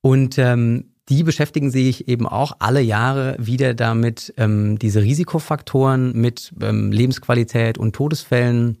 Und 0.00 0.38
ähm, 0.38 0.94
die 1.08 1.22
beschäftigen 1.22 1.70
sich 1.70 2.08
eben 2.08 2.26
auch 2.26 2.52
alle 2.58 2.80
Jahre 2.80 3.36
wieder 3.38 3.74
damit, 3.74 4.34
ähm, 4.36 4.78
diese 4.78 5.02
Risikofaktoren 5.02 6.12
mit 6.12 6.52
ähm, 6.60 6.92
Lebensqualität 6.92 7.78
und 7.78 7.94
Todesfällen 7.94 8.78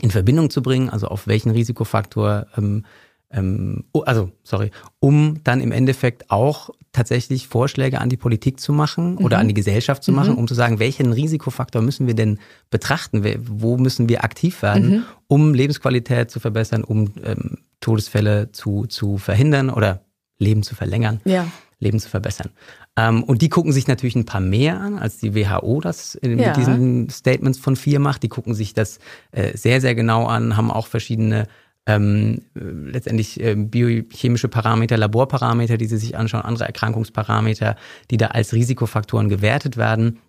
in 0.00 0.10
Verbindung 0.10 0.50
zu 0.50 0.62
bringen, 0.62 0.90
also 0.90 1.06
auf 1.08 1.26
welchen 1.26 1.50
Risikofaktor 1.50 2.46
ähm, 2.56 2.84
ähm, 3.32 3.84
also 4.04 4.30
sorry, 4.42 4.70
um 5.00 5.40
dann 5.44 5.60
im 5.60 5.72
Endeffekt 5.72 6.30
auch 6.30 6.70
tatsächlich 6.92 7.48
Vorschläge 7.48 8.00
an 8.00 8.10
die 8.10 8.16
Politik 8.16 8.60
zu 8.60 8.72
machen 8.72 9.12
mhm. 9.12 9.24
oder 9.24 9.38
an 9.38 9.48
die 9.48 9.54
Gesellschaft 9.54 10.04
zu 10.04 10.12
machen, 10.12 10.32
mhm. 10.32 10.38
um 10.38 10.48
zu 10.48 10.54
sagen, 10.54 10.78
welchen 10.78 11.12
Risikofaktor 11.12 11.82
müssen 11.82 12.06
wir 12.06 12.14
denn 12.14 12.38
betrachten, 12.70 13.24
wo 13.46 13.78
müssen 13.78 14.08
wir 14.08 14.24
aktiv 14.24 14.62
werden, 14.62 14.90
mhm. 14.90 15.02
um 15.26 15.54
Lebensqualität 15.54 16.30
zu 16.30 16.40
verbessern, 16.40 16.84
um 16.84 17.12
ähm, 17.24 17.58
Todesfälle 17.80 18.52
zu, 18.52 18.86
zu 18.86 19.18
verhindern 19.18 19.70
oder 19.70 20.02
Leben 20.38 20.62
zu 20.62 20.74
verlängern, 20.74 21.20
ja. 21.24 21.46
Leben 21.78 21.98
zu 21.98 22.08
verbessern. 22.08 22.50
Ähm, 22.96 23.24
und 23.24 23.42
die 23.42 23.48
gucken 23.48 23.72
sich 23.72 23.88
natürlich 23.88 24.16
ein 24.16 24.26
paar 24.26 24.40
mehr 24.40 24.80
an, 24.80 24.98
als 24.98 25.18
die 25.18 25.34
WHO 25.34 25.80
das 25.80 26.18
ja. 26.22 26.28
mit 26.28 26.56
diesen 26.56 27.08
Statements 27.08 27.58
von 27.58 27.76
vier 27.76 28.00
macht. 28.00 28.22
Die 28.22 28.28
gucken 28.28 28.54
sich 28.54 28.74
das 28.74 28.98
äh, 29.32 29.56
sehr, 29.56 29.80
sehr 29.80 29.94
genau 29.94 30.26
an, 30.26 30.56
haben 30.56 30.70
auch 30.70 30.86
verschiedene 30.86 31.48
ähm, 31.86 32.42
letztendlich 32.54 33.40
äh, 33.40 33.56
biochemische 33.56 34.48
Parameter, 34.48 34.96
Laborparameter, 34.96 35.76
die 35.76 35.86
sie 35.86 35.96
sich 35.96 36.16
anschauen, 36.16 36.42
andere 36.42 36.64
Erkrankungsparameter, 36.64 37.76
die 38.10 38.16
da 38.16 38.28
als 38.28 38.52
Risikofaktoren 38.52 39.28
gewertet 39.28 39.76
werden. 39.76 40.20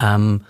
Ähm, 0.00 0.42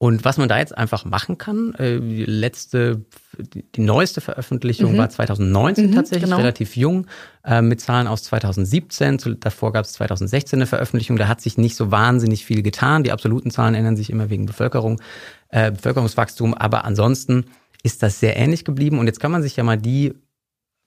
und 0.00 0.24
was 0.24 0.38
man 0.38 0.48
da 0.48 0.58
jetzt 0.58 0.78
einfach 0.78 1.04
machen 1.04 1.38
kann, 1.38 1.74
äh, 1.74 1.98
die 1.98 2.24
letzte, 2.24 3.04
die 3.36 3.80
neueste 3.80 4.20
Veröffentlichung 4.20 4.92
mhm. 4.92 4.98
war 4.98 5.10
2019 5.10 5.90
mhm, 5.90 5.94
tatsächlich, 5.96 6.24
genau. 6.26 6.36
relativ 6.36 6.76
jung, 6.76 7.08
äh, 7.44 7.62
mit 7.62 7.80
Zahlen 7.80 8.06
aus 8.06 8.22
2017. 8.22 9.40
Davor 9.40 9.72
gab 9.72 9.84
es 9.84 9.94
2016 9.94 10.58
eine 10.58 10.66
Veröffentlichung, 10.66 11.16
da 11.16 11.26
hat 11.26 11.40
sich 11.40 11.58
nicht 11.58 11.74
so 11.74 11.90
wahnsinnig 11.90 12.44
viel 12.44 12.62
getan. 12.62 13.02
Die 13.02 13.10
absoluten 13.10 13.50
Zahlen 13.50 13.74
ändern 13.74 13.96
sich 13.96 14.10
immer 14.10 14.30
wegen 14.30 14.46
Bevölkerung, 14.46 15.00
äh, 15.48 15.72
Bevölkerungswachstum, 15.72 16.54
aber 16.54 16.84
ansonsten 16.84 17.46
ist 17.82 18.02
das 18.02 18.20
sehr 18.20 18.36
ähnlich 18.36 18.64
geblieben. 18.64 18.98
Und 18.98 19.06
jetzt 19.06 19.20
kann 19.20 19.30
man 19.30 19.42
sich 19.42 19.56
ja 19.56 19.64
mal 19.64 19.78
die 19.78 20.14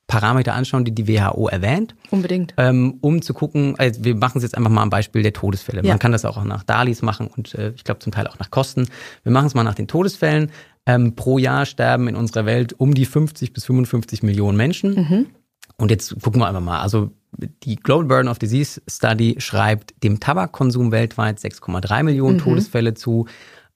Parameter 0.08 0.54
anschauen, 0.54 0.84
die 0.84 0.94
die 0.94 1.08
WHO 1.08 1.48
erwähnt. 1.48 1.96
Unbedingt. 2.10 2.54
Ähm, 2.58 2.98
um 3.00 3.22
zu 3.22 3.34
gucken, 3.34 3.76
also 3.78 4.04
wir 4.04 4.16
machen 4.16 4.38
es 4.38 4.44
jetzt 4.44 4.58
einfach 4.58 4.70
mal 4.70 4.82
am 4.82 4.90
Beispiel 4.90 5.24
der 5.24 5.32
Todesfälle. 5.32 5.84
Ja. 5.84 5.90
Man 5.90 6.00
kann 6.00 6.12
das 6.12 6.26
auch 6.26 6.44
nach 6.44 6.64
Dalis 6.64 7.02
machen 7.02 7.28
und 7.28 7.56
äh, 7.56 7.72
ich 7.76 7.86
glaube 7.86 8.02
zum 8.02 8.12
Teil 8.12 8.28
auch 8.28 8.38
nach 8.38 8.52
Kosten. 8.52 8.90
Wir 9.24 9.32
machen 9.32 9.48
es 9.48 9.54
mal 9.54 9.64
nach 9.64 9.76
den 9.76 9.88
Todesfällen. 9.88 10.52
Ähm, 10.86 11.16
pro 11.16 11.38
Jahr 11.38 11.66
sterben 11.66 12.10
in 12.10 12.18
unserer 12.18 12.46
Welt 12.46 12.74
um 12.74 12.94
die 12.94 13.06
50 13.06 13.54
bis 13.54 13.66
55 13.66 14.22
Millionen 14.24 14.58
Menschen. 14.58 14.96
Mhm. 14.96 15.28
Und 15.78 15.92
jetzt 15.92 16.20
gucken 16.22 16.42
wir 16.42 16.48
einfach 16.48 16.62
mal. 16.62 16.82
Also 16.82 17.12
die 17.64 17.78
Global 17.78 18.06
Burden 18.06 18.28
of 18.28 18.38
Disease 18.38 18.82
Study 18.90 19.36
schreibt 19.38 20.04
dem 20.04 20.20
Tabakkonsum 20.20 20.92
weltweit 20.92 21.40
6,3 21.40 22.04
Millionen 22.04 22.36
mhm. 22.36 22.42
Todesfälle 22.42 22.96
zu, 22.96 23.28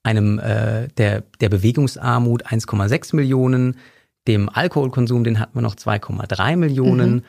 einem 0.02 0.38
äh, 0.38 0.88
der, 0.96 1.22
der 1.40 1.48
Bewegungsarmut 1.48 2.46
1,6 2.46 3.16
Millionen, 3.16 3.76
dem 4.26 4.48
Alkoholkonsum, 4.48 5.24
den 5.24 5.38
hatten 5.38 5.54
wir 5.54 5.62
noch 5.62 5.74
2,3 5.74 6.56
Millionen. 6.56 7.14
Mhm. 7.14 7.22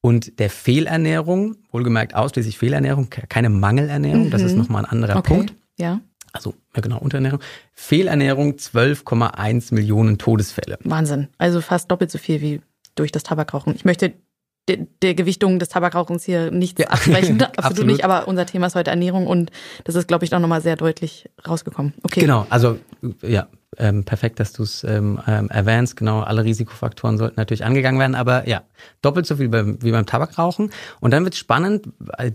Und 0.00 0.38
der 0.38 0.50
Fehlernährung, 0.50 1.56
wohlgemerkt 1.72 2.14
ausschließlich 2.14 2.56
Fehlernährung, 2.58 3.10
keine 3.10 3.50
Mangelernährung, 3.50 4.26
mhm. 4.26 4.30
das 4.30 4.42
ist 4.42 4.52
mhm. 4.52 4.58
nochmal 4.58 4.84
ein 4.84 4.90
anderer 4.90 5.16
okay. 5.16 5.34
Punkt. 5.34 5.54
Ja. 5.76 6.00
Also, 6.32 6.54
ja 6.74 6.82
genau, 6.82 6.98
Unterernährung. 6.98 7.40
Fehlernährung 7.72 8.52
12,1 8.52 9.74
Millionen 9.74 10.18
Todesfälle. 10.18 10.78
Wahnsinn. 10.84 11.28
Also 11.38 11.60
fast 11.60 11.90
doppelt 11.90 12.10
so 12.10 12.18
viel 12.18 12.40
wie 12.40 12.60
durch 12.94 13.12
das 13.12 13.22
Tabakrauchen. 13.22 13.74
Ich 13.74 13.84
möchte 13.84 14.12
der, 14.68 14.86
der 15.02 15.14
Gewichtung 15.14 15.58
des 15.58 15.68
Tabakrauchens 15.68 16.24
hier 16.24 16.50
nichts 16.50 16.80
ja. 16.80 16.88
absprechen, 16.90 17.42
absolut, 17.42 17.58
absolut 17.58 17.86
nicht, 17.86 18.04
aber 18.04 18.28
unser 18.28 18.46
Thema 18.46 18.66
ist 18.66 18.74
heute 18.74 18.90
Ernährung 18.90 19.26
und 19.26 19.50
das 19.84 19.94
ist, 19.94 20.08
glaube 20.08 20.24
ich, 20.24 20.34
auch 20.34 20.40
nochmal 20.40 20.60
sehr 20.60 20.76
deutlich 20.76 21.28
rausgekommen. 21.46 21.94
Okay. 22.02 22.20
Genau, 22.20 22.46
also 22.50 22.78
ja, 23.22 23.48
ähm, 23.78 24.04
perfekt, 24.04 24.40
dass 24.40 24.52
du 24.52 24.62
es 24.62 24.84
ähm, 24.84 25.20
ähm, 25.26 25.48
erwähnst. 25.50 25.96
Genau, 25.96 26.20
alle 26.20 26.44
Risikofaktoren 26.44 27.18
sollten 27.18 27.36
natürlich 27.36 27.64
angegangen 27.64 28.00
werden, 28.00 28.14
aber 28.14 28.48
ja, 28.48 28.62
doppelt 29.02 29.26
so 29.26 29.36
viel 29.36 29.48
beim, 29.48 29.78
wie 29.82 29.92
beim 29.92 30.06
Tabakrauchen. 30.06 30.70
Und 31.00 31.12
dann 31.12 31.24
wird 31.24 31.34
es 31.34 31.40
spannend, 31.40 31.88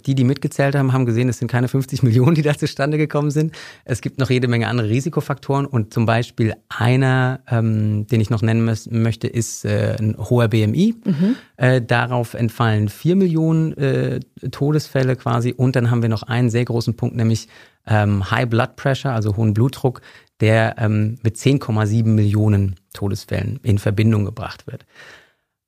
die, 0.06 0.15
die 0.15 0.23
mitgezählt 0.23 0.75
haben, 0.75 0.93
haben 0.93 1.06
gesehen, 1.06 1.29
es 1.29 1.39
sind 1.39 1.49
keine 1.49 1.67
50 1.67 2.03
Millionen, 2.03 2.36
die 2.36 2.41
da 2.41 2.58
zustande 2.58 2.97
gekommen 2.97 3.32
sind. 3.32 3.53
Es 3.86 4.01
gibt 4.01 4.19
noch 4.19 4.29
jede 4.29 4.47
Menge 4.47 4.67
andere 4.67 4.89
Risikofaktoren 4.89 5.65
und 5.65 5.93
zum 5.93 6.06
Beispiel 6.06 6.53
einer, 6.69 7.41
ähm, 7.49 8.08
den 8.08 8.21
ich 8.21 8.29
noch 8.29 8.41
nennen 8.41 8.63
möchte, 8.89 9.27
ist 9.27 9.65
äh, 9.65 9.95
ein 9.99 10.17
hoher 10.17 10.47
BMI. 10.47 10.95
Mhm. 11.03 11.36
Äh, 11.58 11.82
darauf 11.82 12.34
entfallen 12.34 12.89
vier 12.89 13.15
Millionen 13.15 13.77
äh, 13.77 14.19
Todesfälle 14.51 15.15
quasi. 15.15 15.53
Und 15.56 15.75
dann 15.75 15.91
haben 15.91 16.01
wir 16.01 16.10
noch 16.10 16.23
einen 16.23 16.49
sehr 16.49 16.65
großen 16.65 16.95
Punkt, 16.95 17.15
nämlich 17.15 17.47
ähm, 17.86 18.29
High 18.32 18.47
Blood 18.47 18.75
Pressure, 18.75 19.12
also 19.12 19.36
hohen 19.36 19.53
Blutdruck 19.53 20.01
der 20.43 20.75
ähm, 20.77 21.19
mit 21.23 21.38
10,7 21.38 22.03
Millionen 22.03 22.75
Todesfällen 22.91 23.62
in 23.63 23.77
Verbindung 23.77 24.25
gebracht 24.25 24.67
wird. 24.67 24.86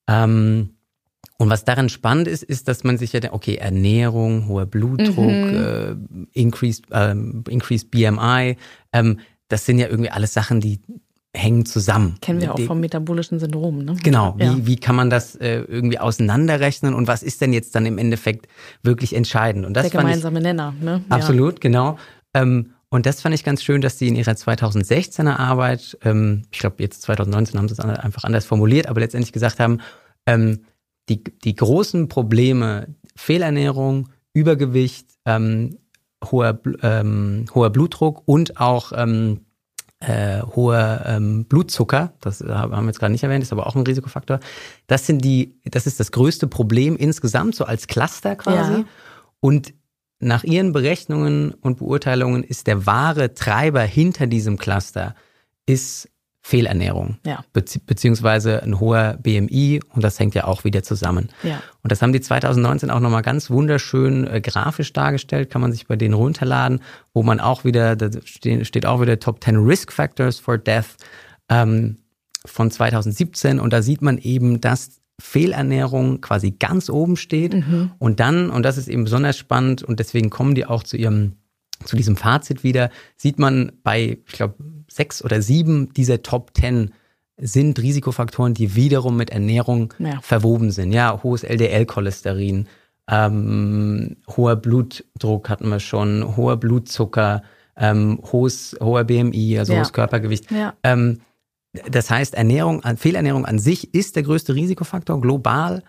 Ähm, 0.09 0.71
und 1.38 1.49
was 1.49 1.63
daran 1.63 1.88
spannend 1.88 2.27
ist, 2.27 2.43
ist, 2.43 2.67
dass 2.67 2.83
man 2.83 2.97
sich 2.97 3.13
ja, 3.13 3.21
okay, 3.31 3.55
Ernährung, 3.55 4.49
hoher 4.49 4.65
Blutdruck, 4.65 5.17
mhm. 5.17 6.27
äh, 6.33 6.39
increased, 6.39 6.91
äh, 6.91 7.11
increased 7.11 7.89
BMI, 7.89 8.57
ähm, 8.91 9.19
das 9.47 9.65
sind 9.65 9.79
ja 9.79 9.88
irgendwie 9.88 10.11
alles 10.11 10.33
Sachen, 10.33 10.59
die 10.59 10.81
hängen 11.33 11.65
zusammen. 11.65 12.17
Kennen 12.19 12.41
wir 12.41 12.53
auch 12.53 12.59
vom 12.59 12.81
metabolischen 12.81 13.39
Syndrom, 13.39 13.79
ne? 13.79 13.95
Genau. 14.03 14.35
Ja. 14.39 14.57
Wie, 14.57 14.67
wie 14.67 14.75
kann 14.75 14.97
man 14.97 15.09
das 15.09 15.35
äh, 15.35 15.61
irgendwie 15.61 15.99
auseinanderrechnen 15.99 16.93
und 16.93 17.07
was 17.07 17.23
ist 17.23 17.39
denn 17.39 17.53
jetzt 17.53 17.75
dann 17.75 17.85
im 17.85 17.97
Endeffekt 17.97 18.47
wirklich 18.83 19.15
entscheidend? 19.15 19.65
Und 19.65 19.73
das 19.73 19.89
Der 19.89 20.01
gemeinsame 20.01 20.39
ich, 20.39 20.43
Nenner, 20.43 20.73
ne? 20.81 21.01
Absolut, 21.07 21.55
ja. 21.55 21.59
genau. 21.61 21.97
Ähm, 22.33 22.71
und 22.95 23.05
das 23.05 23.21
fand 23.21 23.36
ich 23.36 23.43
ganz 23.43 23.62
schön, 23.62 23.81
dass 23.81 23.99
sie 23.99 24.08
in 24.08 24.15
ihrer 24.15 24.31
2016er 24.31 25.36
Arbeit, 25.36 25.97
ähm, 26.03 26.43
ich 26.51 26.60
glaube 26.60 26.77
jetzt 26.79 27.01
2019 27.01 27.60
haben 27.60 27.67
sie 27.67 27.73
es 27.73 27.79
einfach 27.79 28.23
anders 28.23 28.45
formuliert, 28.45 28.88
aber 28.88 29.01
letztendlich 29.01 29.34
gesagt 29.34 29.60
haben, 29.60 29.81
ähm, 30.25 30.65
die, 31.10 31.23
die 31.23 31.55
großen 31.55 32.08
Probleme, 32.08 32.88
Fehlernährung, 33.15 34.10
Übergewicht, 34.34 35.08
ähm, 35.25 35.77
hoher, 36.23 36.60
ähm, 36.81 37.45
hoher 37.53 37.69
Blutdruck 37.69 38.23
und 38.25 38.62
auch 38.62 38.93
ähm, 38.95 39.41
äh, 39.99 40.41
hoher 40.41 41.03
ähm, 41.05 41.45
Blutzucker, 41.45 42.13
das 42.21 42.41
haben 42.41 42.71
wir 42.71 42.86
jetzt 42.88 42.99
gerade 42.99 43.12
nicht 43.12 43.23
erwähnt, 43.23 43.43
ist 43.43 43.51
aber 43.51 43.67
auch 43.67 43.75
ein 43.75 43.86
Risikofaktor. 43.86 44.39
Das 44.88 45.05
sind 45.05 45.23
die, 45.23 45.60
das 45.65 45.86
ist 45.86 45.99
das 45.99 46.12
größte 46.12 46.47
Problem 46.47 46.95
insgesamt, 46.95 47.55
so 47.55 47.65
als 47.65 47.88
Cluster 47.88 48.36
quasi. 48.38 48.73
Ja. 48.73 48.86
Und 49.41 49.73
nach 50.19 50.43
ihren 50.43 50.71
Berechnungen 50.71 51.54
und 51.54 51.78
Beurteilungen 51.78 52.43
ist 52.43 52.67
der 52.67 52.86
wahre 52.86 53.34
Treiber 53.34 53.82
hinter 53.82 54.28
diesem 54.28 54.58
Cluster 54.58 55.15
ist 55.65 56.10
Fehlernährung, 56.41 57.17
ja. 57.25 57.43
Bezie 57.54 57.80
beziehungsweise 57.84 58.62
ein 58.62 58.80
hoher 58.80 59.17
BMI 59.19 59.82
und 59.95 60.04
das 60.04 60.19
hängt 60.19 60.36
ja 60.36 60.43
auch 60.43 60.63
wieder 60.63 60.84
zusammen. 60.84 61.30
Ja. 61.41 61.60
Und 61.82 61.91
das 61.91 62.04
haben 62.04 62.13
die 62.13 62.21
2019 62.21 62.91
auch 62.91 62.99
nochmal 62.99 63.23
ganz 63.23 63.49
wunderschön 63.49 64.28
äh, 64.28 64.41
grafisch 64.41 64.93
dargestellt, 64.93 65.49
kann 65.49 65.62
man 65.62 65.71
sich 65.71 65.88
bei 65.88 65.95
denen 65.95 66.13
runterladen, 66.13 66.82
wo 67.15 67.23
man 67.23 67.39
auch 67.39 67.63
wieder, 67.63 67.95
da 67.95 68.12
steht, 68.25 68.67
steht 68.67 68.86
auch 68.86 69.01
wieder 69.01 69.19
Top 69.19 69.43
10 69.43 69.56
Risk 69.56 69.91
Factors 69.91 70.38
for 70.38 70.60
Death 70.60 70.97
ähm, 71.49 71.97
von 72.45 72.69
2017 72.69 73.60
und 73.60 73.73
da 73.73 73.82
sieht 73.82 74.04
man 74.04 74.19
eben, 74.19 74.62
dass 74.62 75.01
Fehlernährung 75.19 76.21
quasi 76.21 76.51
ganz 76.51 76.89
oben 76.89 77.15
steht. 77.15 77.54
Mhm. 77.54 77.91
Und 77.99 78.19
dann, 78.19 78.49
und 78.49 78.63
das 78.63 78.78
ist 78.78 78.88
eben 78.88 79.06
besonders 79.06 79.38
spannend, 79.38 79.84
und 79.84 79.99
deswegen 79.99 80.30
kommen 80.30 80.56
die 80.56 80.65
auch 80.65 80.84
zu 80.84 80.97
ihrem, 80.97 81.34
zu 81.84 81.95
diesem 81.95 82.15
Fazit 82.15 82.63
wieder, 82.63 82.89
sieht 83.15 83.39
man 83.39 83.71
bei, 83.84 84.17
ich 84.25 84.34
glaube, 84.34 84.56
sechs 84.89 85.23
oder 85.23 85.41
sieben 85.41 85.93
dieser 85.93 86.23
Top 86.23 86.54
Ten 86.54 86.91
sind 87.38 87.80
Risikofaktoren, 87.80 88.54
die 88.54 88.75
wiederum 88.75 89.17
mit 89.17 89.30
Ernährung 89.30 89.93
ja. 89.99 90.19
verwoben 90.21 90.71
sind. 90.71 90.91
Ja, 90.93 91.21
hohes 91.21 91.43
LDL-Cholesterin, 91.43 92.67
ähm, 93.10 94.17
hoher 94.36 94.56
Blutdruck 94.56 95.49
hatten 95.49 95.69
wir 95.69 95.80
schon, 95.80 96.38
hoher 96.38 96.58
Blutzucker, 96.58 97.43
ähm, 97.78 98.19
hohes, 98.32 98.75
hoher 98.82 99.04
BMI, 99.04 99.60
also 99.60 99.73
ja. 99.73 99.80
hohes 99.80 99.91
Körpergewicht. 99.91 100.49
Ja. 100.51 100.73
Ähm, 100.84 101.19
das 101.89 102.09
heißt, 102.09 102.35
Ernährung, 102.35 102.81
Fehlernährung 102.97 103.45
an 103.45 103.59
sich 103.59 103.93
ist 103.93 104.15
der 104.15 104.23
größte 104.23 104.55
Risikofaktor 104.55 105.19
global 105.21 105.83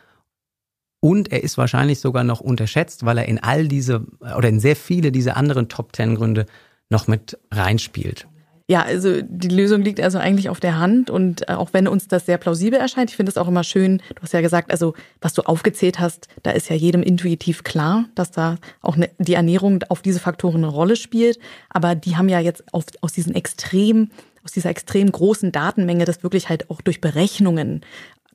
und 1.00 1.30
er 1.30 1.42
ist 1.42 1.58
wahrscheinlich 1.58 2.00
sogar 2.00 2.24
noch 2.24 2.40
unterschätzt, 2.40 3.04
weil 3.04 3.18
er 3.18 3.26
in 3.26 3.42
all 3.42 3.68
diese 3.68 4.06
oder 4.36 4.48
in 4.48 4.60
sehr 4.60 4.76
viele 4.76 5.12
dieser 5.12 5.36
anderen 5.36 5.68
Top 5.68 5.92
Ten 5.92 6.14
Gründe 6.14 6.46
noch 6.90 7.06
mit 7.06 7.38
reinspielt. 7.50 8.26
Ja, 8.68 8.82
also 8.82 9.22
die 9.22 9.48
Lösung 9.48 9.82
liegt 9.82 10.00
also 10.00 10.18
eigentlich 10.18 10.48
auf 10.48 10.58
der 10.58 10.80
Hand 10.80 11.08
und 11.08 11.48
äh, 11.48 11.52
auch 11.52 11.72
wenn 11.72 11.86
uns 11.86 12.08
das 12.08 12.26
sehr 12.26 12.36
plausibel 12.36 12.80
erscheint, 12.80 13.10
ich 13.10 13.16
finde 13.16 13.30
es 13.30 13.38
auch 13.38 13.46
immer 13.46 13.62
schön, 13.62 13.98
du 14.16 14.22
hast 14.22 14.32
ja 14.32 14.40
gesagt, 14.40 14.72
also 14.72 14.94
was 15.20 15.34
du 15.34 15.42
aufgezählt 15.42 16.00
hast, 16.00 16.26
da 16.42 16.50
ist 16.50 16.68
ja 16.68 16.74
jedem 16.74 17.04
intuitiv 17.04 17.62
klar, 17.62 18.06
dass 18.16 18.32
da 18.32 18.56
auch 18.80 18.96
ne, 18.96 19.08
die 19.18 19.34
Ernährung 19.34 19.84
auf 19.88 20.02
diese 20.02 20.18
Faktoren 20.18 20.64
eine 20.64 20.66
Rolle 20.66 20.96
spielt, 20.96 21.38
aber 21.70 21.94
die 21.94 22.16
haben 22.16 22.28
ja 22.28 22.40
jetzt 22.40 22.64
auf, 22.74 22.86
aus 23.02 23.12
diesen 23.12 23.36
extrem 23.36 24.10
aus 24.46 24.52
dieser 24.52 24.70
extrem 24.70 25.10
großen 25.10 25.50
Datenmenge 25.50 26.04
das 26.04 26.22
wirklich 26.22 26.48
halt 26.48 26.70
auch 26.70 26.80
durch 26.80 27.00
Berechnungen 27.00 27.80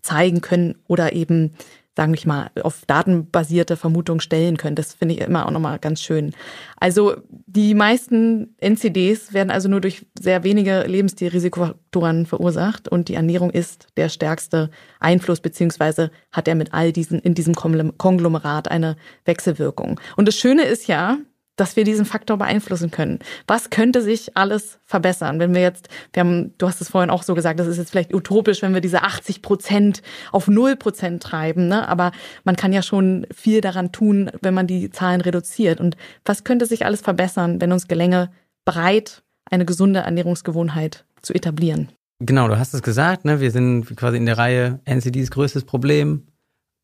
zeigen 0.01 0.41
können 0.41 0.75
oder 0.89 1.13
eben, 1.13 1.53
sagen 1.95 2.13
wir 2.13 2.27
mal, 2.27 2.51
auf 2.63 2.83
datenbasierte 2.85 3.77
Vermutungen 3.77 4.19
stellen 4.19 4.57
können. 4.57 4.75
Das 4.75 4.93
finde 4.93 5.15
ich 5.15 5.21
immer 5.21 5.45
auch 5.45 5.51
nochmal 5.51 5.79
ganz 5.79 6.01
schön. 6.01 6.33
Also 6.75 7.15
die 7.29 7.73
meisten 7.73 8.57
NCDs 8.59 9.31
werden 9.31 9.51
also 9.51 9.69
nur 9.69 9.79
durch 9.79 10.05
sehr 10.19 10.43
wenige 10.43 10.81
Lebensstilrisikofaktoren 10.81 12.25
verursacht 12.25 12.89
und 12.89 13.07
die 13.07 13.15
Ernährung 13.15 13.49
ist 13.49 13.87
der 13.95 14.09
stärkste 14.09 14.69
Einfluss, 14.99 15.39
beziehungsweise 15.39 16.11
hat 16.33 16.49
er 16.49 16.55
mit 16.55 16.73
all 16.73 16.91
diesen, 16.91 17.19
in 17.19 17.35
diesem 17.35 17.55
Konglomerat 17.55 18.69
eine 18.69 18.97
Wechselwirkung. 19.23 19.97
Und 20.17 20.27
das 20.27 20.35
Schöne 20.35 20.63
ist 20.63 20.87
ja, 20.87 21.19
dass 21.55 21.75
wir 21.75 21.83
diesen 21.83 22.05
Faktor 22.05 22.37
beeinflussen 22.37 22.91
können. 22.91 23.19
Was 23.47 23.69
könnte 23.69 24.01
sich 24.01 24.35
alles 24.37 24.79
verbessern, 24.85 25.39
wenn 25.39 25.53
wir 25.53 25.61
jetzt, 25.61 25.89
wir 26.13 26.21
haben, 26.21 26.53
du 26.57 26.67
hast 26.67 26.81
es 26.81 26.89
vorhin 26.89 27.09
auch 27.09 27.23
so 27.23 27.35
gesagt, 27.35 27.59
das 27.59 27.67
ist 27.67 27.77
jetzt 27.77 27.91
vielleicht 27.91 28.13
utopisch, 28.13 28.61
wenn 28.61 28.73
wir 28.73 28.81
diese 28.81 29.03
80 29.03 29.41
Prozent 29.41 30.01
auf 30.31 30.47
0 30.47 30.75
Prozent 30.75 31.21
treiben, 31.21 31.67
ne? 31.67 31.87
aber 31.87 32.11
man 32.43 32.55
kann 32.55 32.73
ja 32.73 32.81
schon 32.81 33.27
viel 33.33 33.61
daran 33.61 33.91
tun, 33.91 34.31
wenn 34.41 34.53
man 34.53 34.67
die 34.67 34.89
Zahlen 34.89 35.21
reduziert. 35.21 35.79
Und 35.79 35.97
was 36.25 36.43
könnte 36.43 36.65
sich 36.65 36.85
alles 36.85 37.01
verbessern, 37.01 37.61
wenn 37.61 37.71
uns 37.71 37.87
gelänge, 37.87 38.31
breit 38.65 39.23
eine 39.49 39.65
gesunde 39.65 40.01
Ernährungsgewohnheit 40.01 41.05
zu 41.21 41.33
etablieren? 41.33 41.89
Genau, 42.19 42.47
du 42.47 42.57
hast 42.57 42.73
es 42.73 42.83
gesagt, 42.83 43.25
ne? 43.25 43.39
wir 43.39 43.51
sind 43.51 43.95
quasi 43.95 44.17
in 44.17 44.27
der 44.27 44.37
Reihe 44.37 44.79
NCDs 44.85 45.31
größtes 45.31 45.65
Problem, 45.65 46.27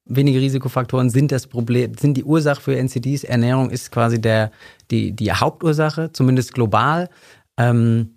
wenige 0.10 0.40
Risikofaktoren 0.40 1.10
sind 1.10 1.32
das 1.32 1.48
Problem, 1.48 1.94
sind 1.96 2.16
die 2.16 2.24
Ursache 2.24 2.62
für 2.62 2.76
NCDs. 2.76 3.24
Ernährung 3.24 3.70
ist 3.70 3.92
quasi 3.92 4.20
der, 4.20 4.52
die, 4.92 5.12
die 5.12 5.32
Hauptursache, 5.32 6.12
zumindest 6.12 6.54
global. 6.54 7.10
Ähm, 7.58 8.17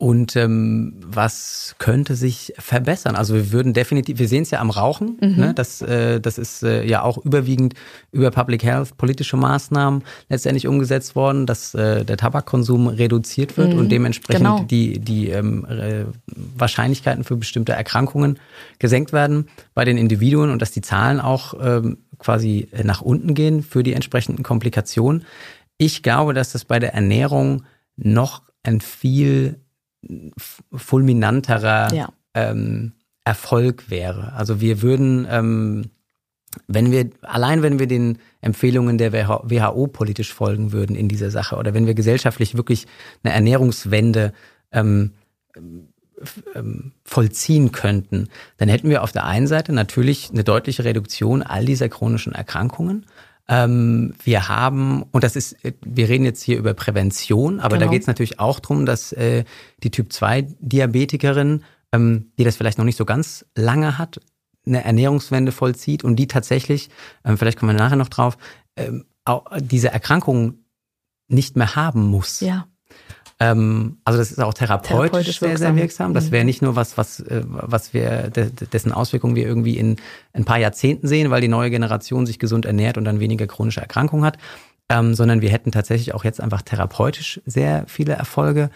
und 0.00 0.36
ähm, 0.36 0.94
was 1.04 1.74
könnte 1.78 2.14
sich 2.14 2.54
verbessern? 2.56 3.16
Also 3.16 3.34
wir 3.34 3.50
würden 3.50 3.72
definitiv, 3.72 4.20
wir 4.20 4.28
sehen 4.28 4.44
es 4.44 4.52
ja 4.52 4.60
am 4.60 4.70
Rauchen, 4.70 5.18
mhm. 5.20 5.36
ne? 5.36 5.54
das, 5.54 5.82
äh, 5.82 6.20
das 6.20 6.38
ist 6.38 6.62
äh, 6.62 6.84
ja 6.84 7.02
auch 7.02 7.18
überwiegend 7.18 7.74
über 8.12 8.30
Public 8.30 8.62
Health, 8.62 8.96
politische 8.96 9.36
Maßnahmen 9.36 10.04
letztendlich 10.28 10.68
umgesetzt 10.68 11.16
worden, 11.16 11.46
dass 11.46 11.74
äh, 11.74 12.04
der 12.04 12.16
Tabakkonsum 12.16 12.86
reduziert 12.86 13.56
wird 13.56 13.72
mhm. 13.72 13.80
und 13.80 13.88
dementsprechend 13.90 14.44
genau. 14.44 14.64
die, 14.70 15.00
die 15.00 15.30
ähm, 15.30 15.66
äh, 15.68 16.04
Wahrscheinlichkeiten 16.56 17.24
für 17.24 17.36
bestimmte 17.36 17.72
Erkrankungen 17.72 18.38
gesenkt 18.78 19.12
werden 19.12 19.48
bei 19.74 19.84
den 19.84 19.98
Individuen 19.98 20.50
und 20.50 20.62
dass 20.62 20.70
die 20.70 20.80
Zahlen 20.80 21.18
auch 21.18 21.54
ähm, 21.60 21.98
quasi 22.18 22.68
nach 22.84 23.00
unten 23.00 23.34
gehen 23.34 23.64
für 23.64 23.82
die 23.82 23.94
entsprechenden 23.94 24.44
Komplikationen. 24.44 25.24
Ich 25.76 26.04
glaube, 26.04 26.34
dass 26.34 26.52
das 26.52 26.64
bei 26.64 26.78
der 26.78 26.94
Ernährung 26.94 27.64
noch 27.96 28.42
ein 28.62 28.80
viel 28.80 29.58
fulminanterer 30.72 31.92
ja. 31.92 32.12
ähm, 32.34 32.92
Erfolg 33.24 33.90
wäre. 33.90 34.32
Also 34.32 34.60
wir 34.60 34.80
würden, 34.82 35.26
ähm, 35.30 35.90
wenn 36.66 36.90
wir, 36.90 37.10
allein 37.22 37.62
wenn 37.62 37.78
wir 37.78 37.86
den 37.86 38.18
Empfehlungen 38.40 38.96
der 38.96 39.12
WHO 39.12 39.86
politisch 39.88 40.32
folgen 40.32 40.72
würden 40.72 40.96
in 40.96 41.08
dieser 41.08 41.30
Sache 41.30 41.56
oder 41.56 41.74
wenn 41.74 41.86
wir 41.86 41.94
gesellschaftlich 41.94 42.56
wirklich 42.56 42.86
eine 43.22 43.34
Ernährungswende 43.34 44.32
ähm, 44.72 45.12
ähm, 46.54 46.92
vollziehen 47.04 47.70
könnten, 47.70 48.28
dann 48.56 48.68
hätten 48.68 48.88
wir 48.88 49.02
auf 49.02 49.12
der 49.12 49.24
einen 49.24 49.46
Seite 49.46 49.72
natürlich 49.72 50.30
eine 50.30 50.42
deutliche 50.42 50.84
Reduktion 50.84 51.42
all 51.42 51.64
dieser 51.64 51.88
chronischen 51.88 52.32
Erkrankungen 52.32 53.06
ähm, 53.48 54.14
wir 54.22 54.48
haben, 54.48 55.04
und 55.10 55.24
das 55.24 55.34
ist, 55.34 55.56
wir 55.84 56.08
reden 56.08 56.24
jetzt 56.24 56.42
hier 56.42 56.58
über 56.58 56.74
Prävention, 56.74 57.60
aber 57.60 57.76
genau. 57.76 57.86
da 57.86 57.92
geht 57.92 58.02
es 58.02 58.06
natürlich 58.06 58.38
auch 58.40 58.60
darum, 58.60 58.84
dass 58.84 59.12
äh, 59.12 59.44
die 59.82 59.90
Typ-2-Diabetikerin, 59.90 61.64
ähm, 61.92 62.32
die 62.38 62.44
das 62.44 62.56
vielleicht 62.56 62.78
noch 62.78 62.84
nicht 62.84 62.98
so 62.98 63.06
ganz 63.06 63.46
lange 63.54 63.96
hat, 63.96 64.20
eine 64.66 64.84
Ernährungswende 64.84 65.50
vollzieht 65.50 66.04
und 66.04 66.16
die 66.16 66.26
tatsächlich, 66.26 66.90
ähm, 67.24 67.38
vielleicht 67.38 67.58
kommen 67.58 67.74
wir 67.74 67.82
nachher 67.82 67.96
noch 67.96 68.10
drauf, 68.10 68.36
ähm, 68.76 69.06
diese 69.60 69.90
Erkrankung 69.90 70.64
nicht 71.28 71.56
mehr 71.56 71.76
haben 71.76 72.06
muss. 72.06 72.40
Ja. 72.40 72.66
Ähm, 73.40 73.98
also 74.04 74.18
das 74.18 74.32
ist 74.32 74.40
auch 74.40 74.54
therapeutisch, 74.54 74.88
therapeutisch 74.88 75.38
sehr, 75.38 75.58
sehr 75.58 75.76
wirksam. 75.76 76.12
Das 76.12 76.26
mhm. 76.26 76.32
wäre 76.32 76.44
nicht 76.44 76.62
nur 76.62 76.74
was, 76.74 76.98
was, 76.98 77.20
äh, 77.20 77.42
was 77.46 77.94
wir, 77.94 78.30
dessen 78.30 78.92
Auswirkungen 78.92 79.36
wir 79.36 79.46
irgendwie 79.46 79.78
in 79.78 79.96
ein 80.32 80.44
paar 80.44 80.58
Jahrzehnten 80.58 81.06
sehen, 81.06 81.30
weil 81.30 81.40
die 81.40 81.48
neue 81.48 81.70
Generation 81.70 82.26
sich 82.26 82.38
gesund 82.38 82.66
ernährt 82.66 82.98
und 82.98 83.04
dann 83.04 83.20
weniger 83.20 83.46
chronische 83.46 83.80
Erkrankungen 83.80 84.24
hat, 84.24 84.38
ähm, 84.88 85.14
sondern 85.14 85.40
wir 85.40 85.50
hätten 85.50 85.70
tatsächlich 85.70 86.14
auch 86.14 86.24
jetzt 86.24 86.40
einfach 86.40 86.62
therapeutisch 86.62 87.40
sehr 87.46 87.84
viele 87.86 88.14
Erfolge. 88.14 88.70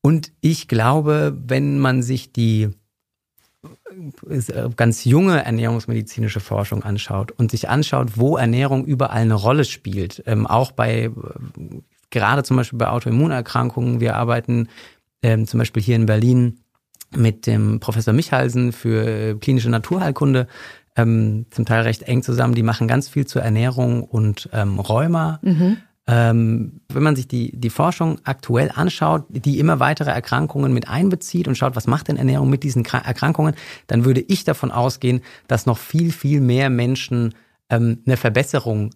Und 0.00 0.32
ich 0.40 0.66
glaube, 0.66 1.36
wenn 1.46 1.78
man 1.78 2.02
sich 2.02 2.32
die 2.32 2.70
äh, 4.28 4.68
ganz 4.76 5.04
junge 5.04 5.44
ernährungsmedizinische 5.44 6.40
Forschung 6.40 6.82
anschaut 6.82 7.30
und 7.30 7.52
sich 7.52 7.68
anschaut, 7.68 8.16
wo 8.16 8.36
Ernährung 8.36 8.84
überall 8.84 9.22
eine 9.22 9.34
Rolle 9.34 9.64
spielt, 9.64 10.24
ähm, 10.26 10.46
auch 10.46 10.72
bei 10.72 11.10
gerade 12.14 12.42
zum 12.42 12.56
Beispiel 12.56 12.78
bei 12.78 12.88
Autoimmunerkrankungen. 12.88 14.00
Wir 14.00 14.16
arbeiten 14.16 14.68
ähm, 15.22 15.46
zum 15.46 15.58
Beispiel 15.58 15.82
hier 15.82 15.96
in 15.96 16.06
Berlin 16.06 16.60
mit 17.14 17.46
dem 17.46 17.80
Professor 17.80 18.14
Michalsen 18.14 18.72
für 18.72 19.06
äh, 19.06 19.34
klinische 19.34 19.68
Naturheilkunde 19.68 20.46
ähm, 20.96 21.46
zum 21.50 21.64
Teil 21.64 21.82
recht 21.82 22.02
eng 22.02 22.22
zusammen. 22.22 22.54
Die 22.54 22.62
machen 22.62 22.88
ganz 22.88 23.08
viel 23.08 23.26
zur 23.26 23.42
Ernährung 23.42 24.02
und 24.02 24.48
ähm, 24.52 24.78
Rheuma. 24.78 25.40
Mhm. 25.42 25.76
Ähm, 26.06 26.80
wenn 26.92 27.02
man 27.02 27.16
sich 27.16 27.26
die, 27.26 27.58
die 27.58 27.70
Forschung 27.70 28.20
aktuell 28.24 28.70
anschaut, 28.74 29.24
die 29.30 29.58
immer 29.58 29.80
weitere 29.80 30.10
Erkrankungen 30.10 30.74
mit 30.74 30.86
einbezieht 30.86 31.48
und 31.48 31.56
schaut, 31.56 31.76
was 31.76 31.86
macht 31.86 32.08
denn 32.08 32.18
Ernährung 32.18 32.50
mit 32.50 32.62
diesen 32.62 32.84
Erkrankungen, 32.84 33.54
dann 33.86 34.04
würde 34.04 34.20
ich 34.20 34.44
davon 34.44 34.70
ausgehen, 34.70 35.22
dass 35.48 35.64
noch 35.64 35.78
viel, 35.78 36.12
viel 36.12 36.40
mehr 36.42 36.68
Menschen 36.68 37.34
ähm, 37.70 38.02
eine 38.04 38.18
Verbesserung 38.18 38.90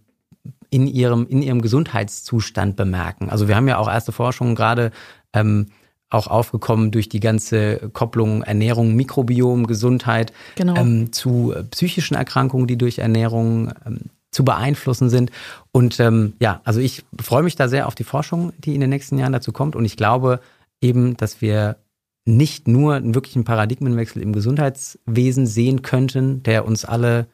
in 0.70 0.86
ihrem, 0.86 1.26
in 1.28 1.42
ihrem 1.42 1.62
Gesundheitszustand 1.62 2.76
bemerken. 2.76 3.30
Also 3.30 3.48
wir 3.48 3.56
haben 3.56 3.68
ja 3.68 3.78
auch 3.78 3.88
erste 3.88 4.12
Forschungen 4.12 4.54
gerade 4.54 4.90
ähm, 5.32 5.66
auch 6.10 6.26
aufgekommen 6.26 6.90
durch 6.90 7.08
die 7.08 7.20
ganze 7.20 7.90
Kopplung 7.92 8.42
Ernährung, 8.42 8.94
Mikrobiom, 8.94 9.66
Gesundheit 9.66 10.32
genau. 10.54 10.76
ähm, 10.76 11.12
zu 11.12 11.54
psychischen 11.70 12.14
Erkrankungen, 12.14 12.66
die 12.66 12.78
durch 12.78 12.98
Ernährung 12.98 13.72
ähm, 13.84 13.98
zu 14.30 14.44
beeinflussen 14.44 15.10
sind. 15.10 15.30
Und 15.72 16.00
ähm, 16.00 16.34
ja, 16.38 16.60
also 16.64 16.80
ich 16.80 17.04
freue 17.20 17.42
mich 17.42 17.56
da 17.56 17.68
sehr 17.68 17.86
auf 17.86 17.94
die 17.94 18.04
Forschung, 18.04 18.52
die 18.58 18.74
in 18.74 18.80
den 18.80 18.90
nächsten 18.90 19.18
Jahren 19.18 19.32
dazu 19.32 19.52
kommt. 19.52 19.76
Und 19.76 19.84
ich 19.84 19.96
glaube 19.96 20.40
eben, 20.80 21.16
dass 21.16 21.40
wir 21.40 21.76
nicht 22.24 22.68
nur 22.68 22.94
einen 22.94 23.14
wirklichen 23.14 23.44
Paradigmenwechsel 23.44 24.22
im 24.22 24.32
Gesundheitswesen 24.32 25.46
sehen 25.46 25.82
könnten, 25.82 26.42
der 26.42 26.66
uns 26.66 26.84
alle, 26.84 27.26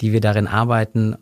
die 0.00 0.12
wir 0.12 0.20
darin 0.20 0.48
arbeiten, 0.48 1.16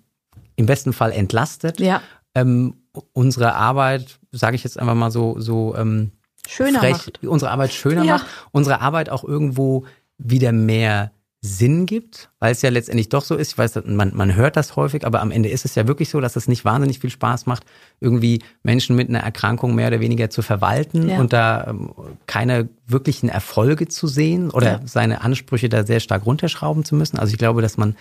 im 0.58 0.66
besten 0.66 0.92
Fall 0.92 1.12
entlastet. 1.12 1.80
Ja. 1.80 2.02
Ähm, 2.34 2.74
unsere 3.12 3.54
Arbeit, 3.54 4.18
sage 4.32 4.56
ich 4.56 4.64
jetzt 4.64 4.78
einfach 4.78 4.94
mal 4.94 5.10
so, 5.10 5.38
so 5.38 5.74
ähm, 5.76 6.10
schöner 6.46 6.80
frech, 6.80 6.92
macht. 6.92 7.24
unsere 7.24 7.50
Arbeit 7.52 7.72
schöner 7.72 8.04
ja. 8.04 8.14
macht, 8.14 8.26
unsere 8.50 8.80
Arbeit 8.80 9.08
auch 9.08 9.24
irgendwo 9.24 9.86
wieder 10.18 10.52
mehr 10.52 11.12
Sinn 11.40 11.86
gibt, 11.86 12.30
weil 12.40 12.50
es 12.50 12.62
ja 12.62 12.70
letztendlich 12.70 13.08
doch 13.10 13.22
so 13.22 13.36
ist. 13.36 13.52
Ich 13.52 13.58
weiß, 13.58 13.84
man, 13.86 14.10
man 14.16 14.34
hört 14.34 14.56
das 14.56 14.74
häufig, 14.74 15.06
aber 15.06 15.20
am 15.20 15.30
Ende 15.30 15.48
ist 15.48 15.64
es 15.64 15.76
ja 15.76 15.86
wirklich 15.86 16.08
so, 16.08 16.20
dass 16.20 16.34
es 16.34 16.48
nicht 16.48 16.64
wahnsinnig 16.64 16.98
viel 16.98 17.10
Spaß 17.10 17.46
macht, 17.46 17.62
irgendwie 18.00 18.42
Menschen 18.64 18.96
mit 18.96 19.08
einer 19.08 19.20
Erkrankung 19.20 19.76
mehr 19.76 19.86
oder 19.86 20.00
weniger 20.00 20.30
zu 20.30 20.42
verwalten 20.42 21.08
ja. 21.08 21.20
und 21.20 21.32
da 21.32 21.68
ähm, 21.68 21.92
keine 22.26 22.68
wirklichen 22.88 23.28
Erfolge 23.28 23.86
zu 23.86 24.08
sehen 24.08 24.50
oder 24.50 24.66
ja. 24.66 24.80
seine 24.84 25.20
Ansprüche 25.20 25.68
da 25.68 25.86
sehr 25.86 26.00
stark 26.00 26.26
runterschrauben 26.26 26.84
zu 26.84 26.96
müssen. 26.96 27.20
Also 27.20 27.32
ich 27.32 27.38
glaube, 27.38 27.62
dass 27.62 27.76
man 27.76 27.94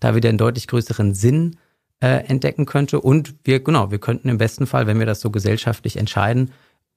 da 0.00 0.14
wieder 0.14 0.30
einen 0.30 0.38
deutlich 0.38 0.66
größeren 0.66 1.12
Sinn 1.12 1.56
äh, 2.00 2.26
entdecken 2.26 2.66
könnte. 2.66 3.00
Und 3.00 3.34
wir, 3.44 3.60
genau, 3.60 3.90
wir 3.90 3.98
könnten 3.98 4.28
im 4.28 4.38
besten 4.38 4.66
Fall, 4.66 4.86
wenn 4.86 4.98
wir 4.98 5.06
das 5.06 5.20
so 5.20 5.30
gesellschaftlich 5.30 5.96
entscheiden, 5.96 6.52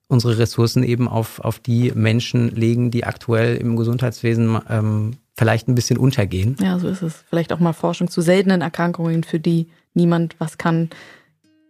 unsere 0.07 0.37
Ressourcen 0.37 0.83
eben 0.83 1.07
auf, 1.07 1.39
auf 1.39 1.59
die 1.59 1.91
Menschen 1.95 2.49
legen, 2.49 2.91
die 2.91 3.05
aktuell 3.05 3.55
im 3.57 3.77
Gesundheitswesen 3.77 4.59
ähm, 4.69 5.11
vielleicht 5.37 5.67
ein 5.67 5.75
bisschen 5.75 5.97
untergehen. 5.97 6.57
Ja, 6.59 6.77
so 6.79 6.89
ist 6.89 7.01
es. 7.01 7.23
Vielleicht 7.29 7.53
auch 7.53 7.59
mal 7.59 7.73
Forschung 7.73 8.09
zu 8.09 8.21
seltenen 8.21 8.61
Erkrankungen, 8.61 9.23
für 9.23 9.39
die 9.39 9.69
niemand 9.93 10.35
was 10.37 10.57
kann. 10.57 10.89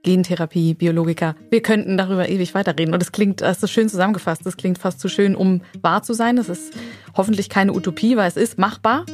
Gentherapie, 0.04 0.74
Biologiker. 0.74 1.36
Wir 1.50 1.62
könnten 1.62 1.98
darüber 1.98 2.28
ewig 2.28 2.54
weiterreden. 2.54 2.94
Und 2.94 3.04
es 3.04 3.12
klingt, 3.12 3.42
das 3.42 3.62
ist 3.62 3.72
schön 3.72 3.90
zusammengefasst. 3.90 4.46
Das 4.46 4.58
klingt 4.58 4.78
fast 4.78 5.00
zu 5.00 5.10
schön, 5.10 5.36
um 5.36 5.62
wahr 5.82 6.02
zu 6.04 6.14
sein. 6.14 6.38
Das 6.38 6.50
ist 6.50 6.74
hoffentlich 7.16 7.50
keine 7.50 7.74
Utopie, 7.74 8.18
weil 8.18 8.28
es 8.28 8.38
ist 8.38 8.58
machbar. 8.58 9.06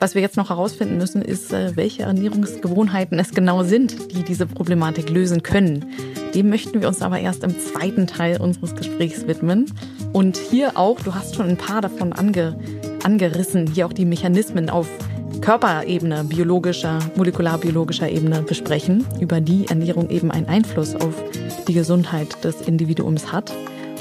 Was 0.00 0.14
wir 0.14 0.22
jetzt 0.22 0.36
noch 0.36 0.50
herausfinden 0.50 0.98
müssen, 0.98 1.22
ist, 1.22 1.52
äh, 1.52 1.76
welche 1.76 2.02
Ernährungsgewohnheiten 2.02 3.18
es 3.18 3.30
genau 3.30 3.62
sind, 3.62 4.12
die 4.12 4.22
diese 4.22 4.46
Problematik 4.46 5.08
lösen 5.08 5.42
können. 5.42 5.86
Dem 6.34 6.50
möchten 6.50 6.80
wir 6.80 6.88
uns 6.88 7.00
aber 7.00 7.20
erst 7.20 7.44
im 7.44 7.58
zweiten 7.58 8.06
Teil 8.06 8.40
unseres 8.40 8.74
Gesprächs 8.74 9.26
widmen. 9.26 9.72
Und 10.12 10.36
hier 10.36 10.76
auch, 10.76 11.00
du 11.00 11.14
hast 11.14 11.36
schon 11.36 11.48
ein 11.48 11.56
paar 11.56 11.80
davon 11.80 12.12
ange, 12.12 12.58
angerissen, 13.02 13.66
hier 13.68 13.86
auch 13.86 13.92
die 13.92 14.04
Mechanismen 14.04 14.68
auf 14.68 14.88
Körperebene, 15.40 16.24
biologischer, 16.24 16.98
molekularbiologischer 17.16 18.08
Ebene 18.08 18.42
besprechen, 18.42 19.06
über 19.20 19.40
die 19.40 19.66
Ernährung 19.68 20.10
eben 20.10 20.30
einen 20.30 20.46
Einfluss 20.46 20.94
auf 20.94 21.14
die 21.66 21.74
Gesundheit 21.74 22.44
des 22.44 22.60
Individuums 22.62 23.32
hat. 23.32 23.52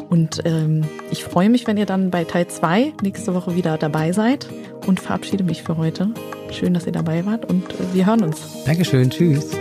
Und 0.10 0.42
ähm, 0.46 0.84
ich 1.12 1.24
freue 1.24 1.50
mich, 1.50 1.68
wenn 1.68 1.78
ihr 1.78 1.86
dann 1.86 2.10
bei 2.12 2.24
Teil 2.24 2.48
2 2.48 2.94
nächste 3.02 3.34
Woche 3.34 3.56
wieder 3.56 3.78
dabei 3.78 4.12
seid 4.12 4.48
und 4.86 5.00
verabschiede 5.00 5.44
mich 5.44 5.64
für 5.64 5.78
heute. 5.78 6.10
Schön, 6.52 6.74
dass 6.74 6.86
ihr 6.86 6.92
dabei 6.92 7.26
wart 7.26 7.50
und 7.50 7.72
äh, 7.72 7.94
wir 7.94 8.06
hören 8.06 8.24
uns. 8.24 8.64
Dankeschön, 8.66 9.10
tschüss. 9.10 9.52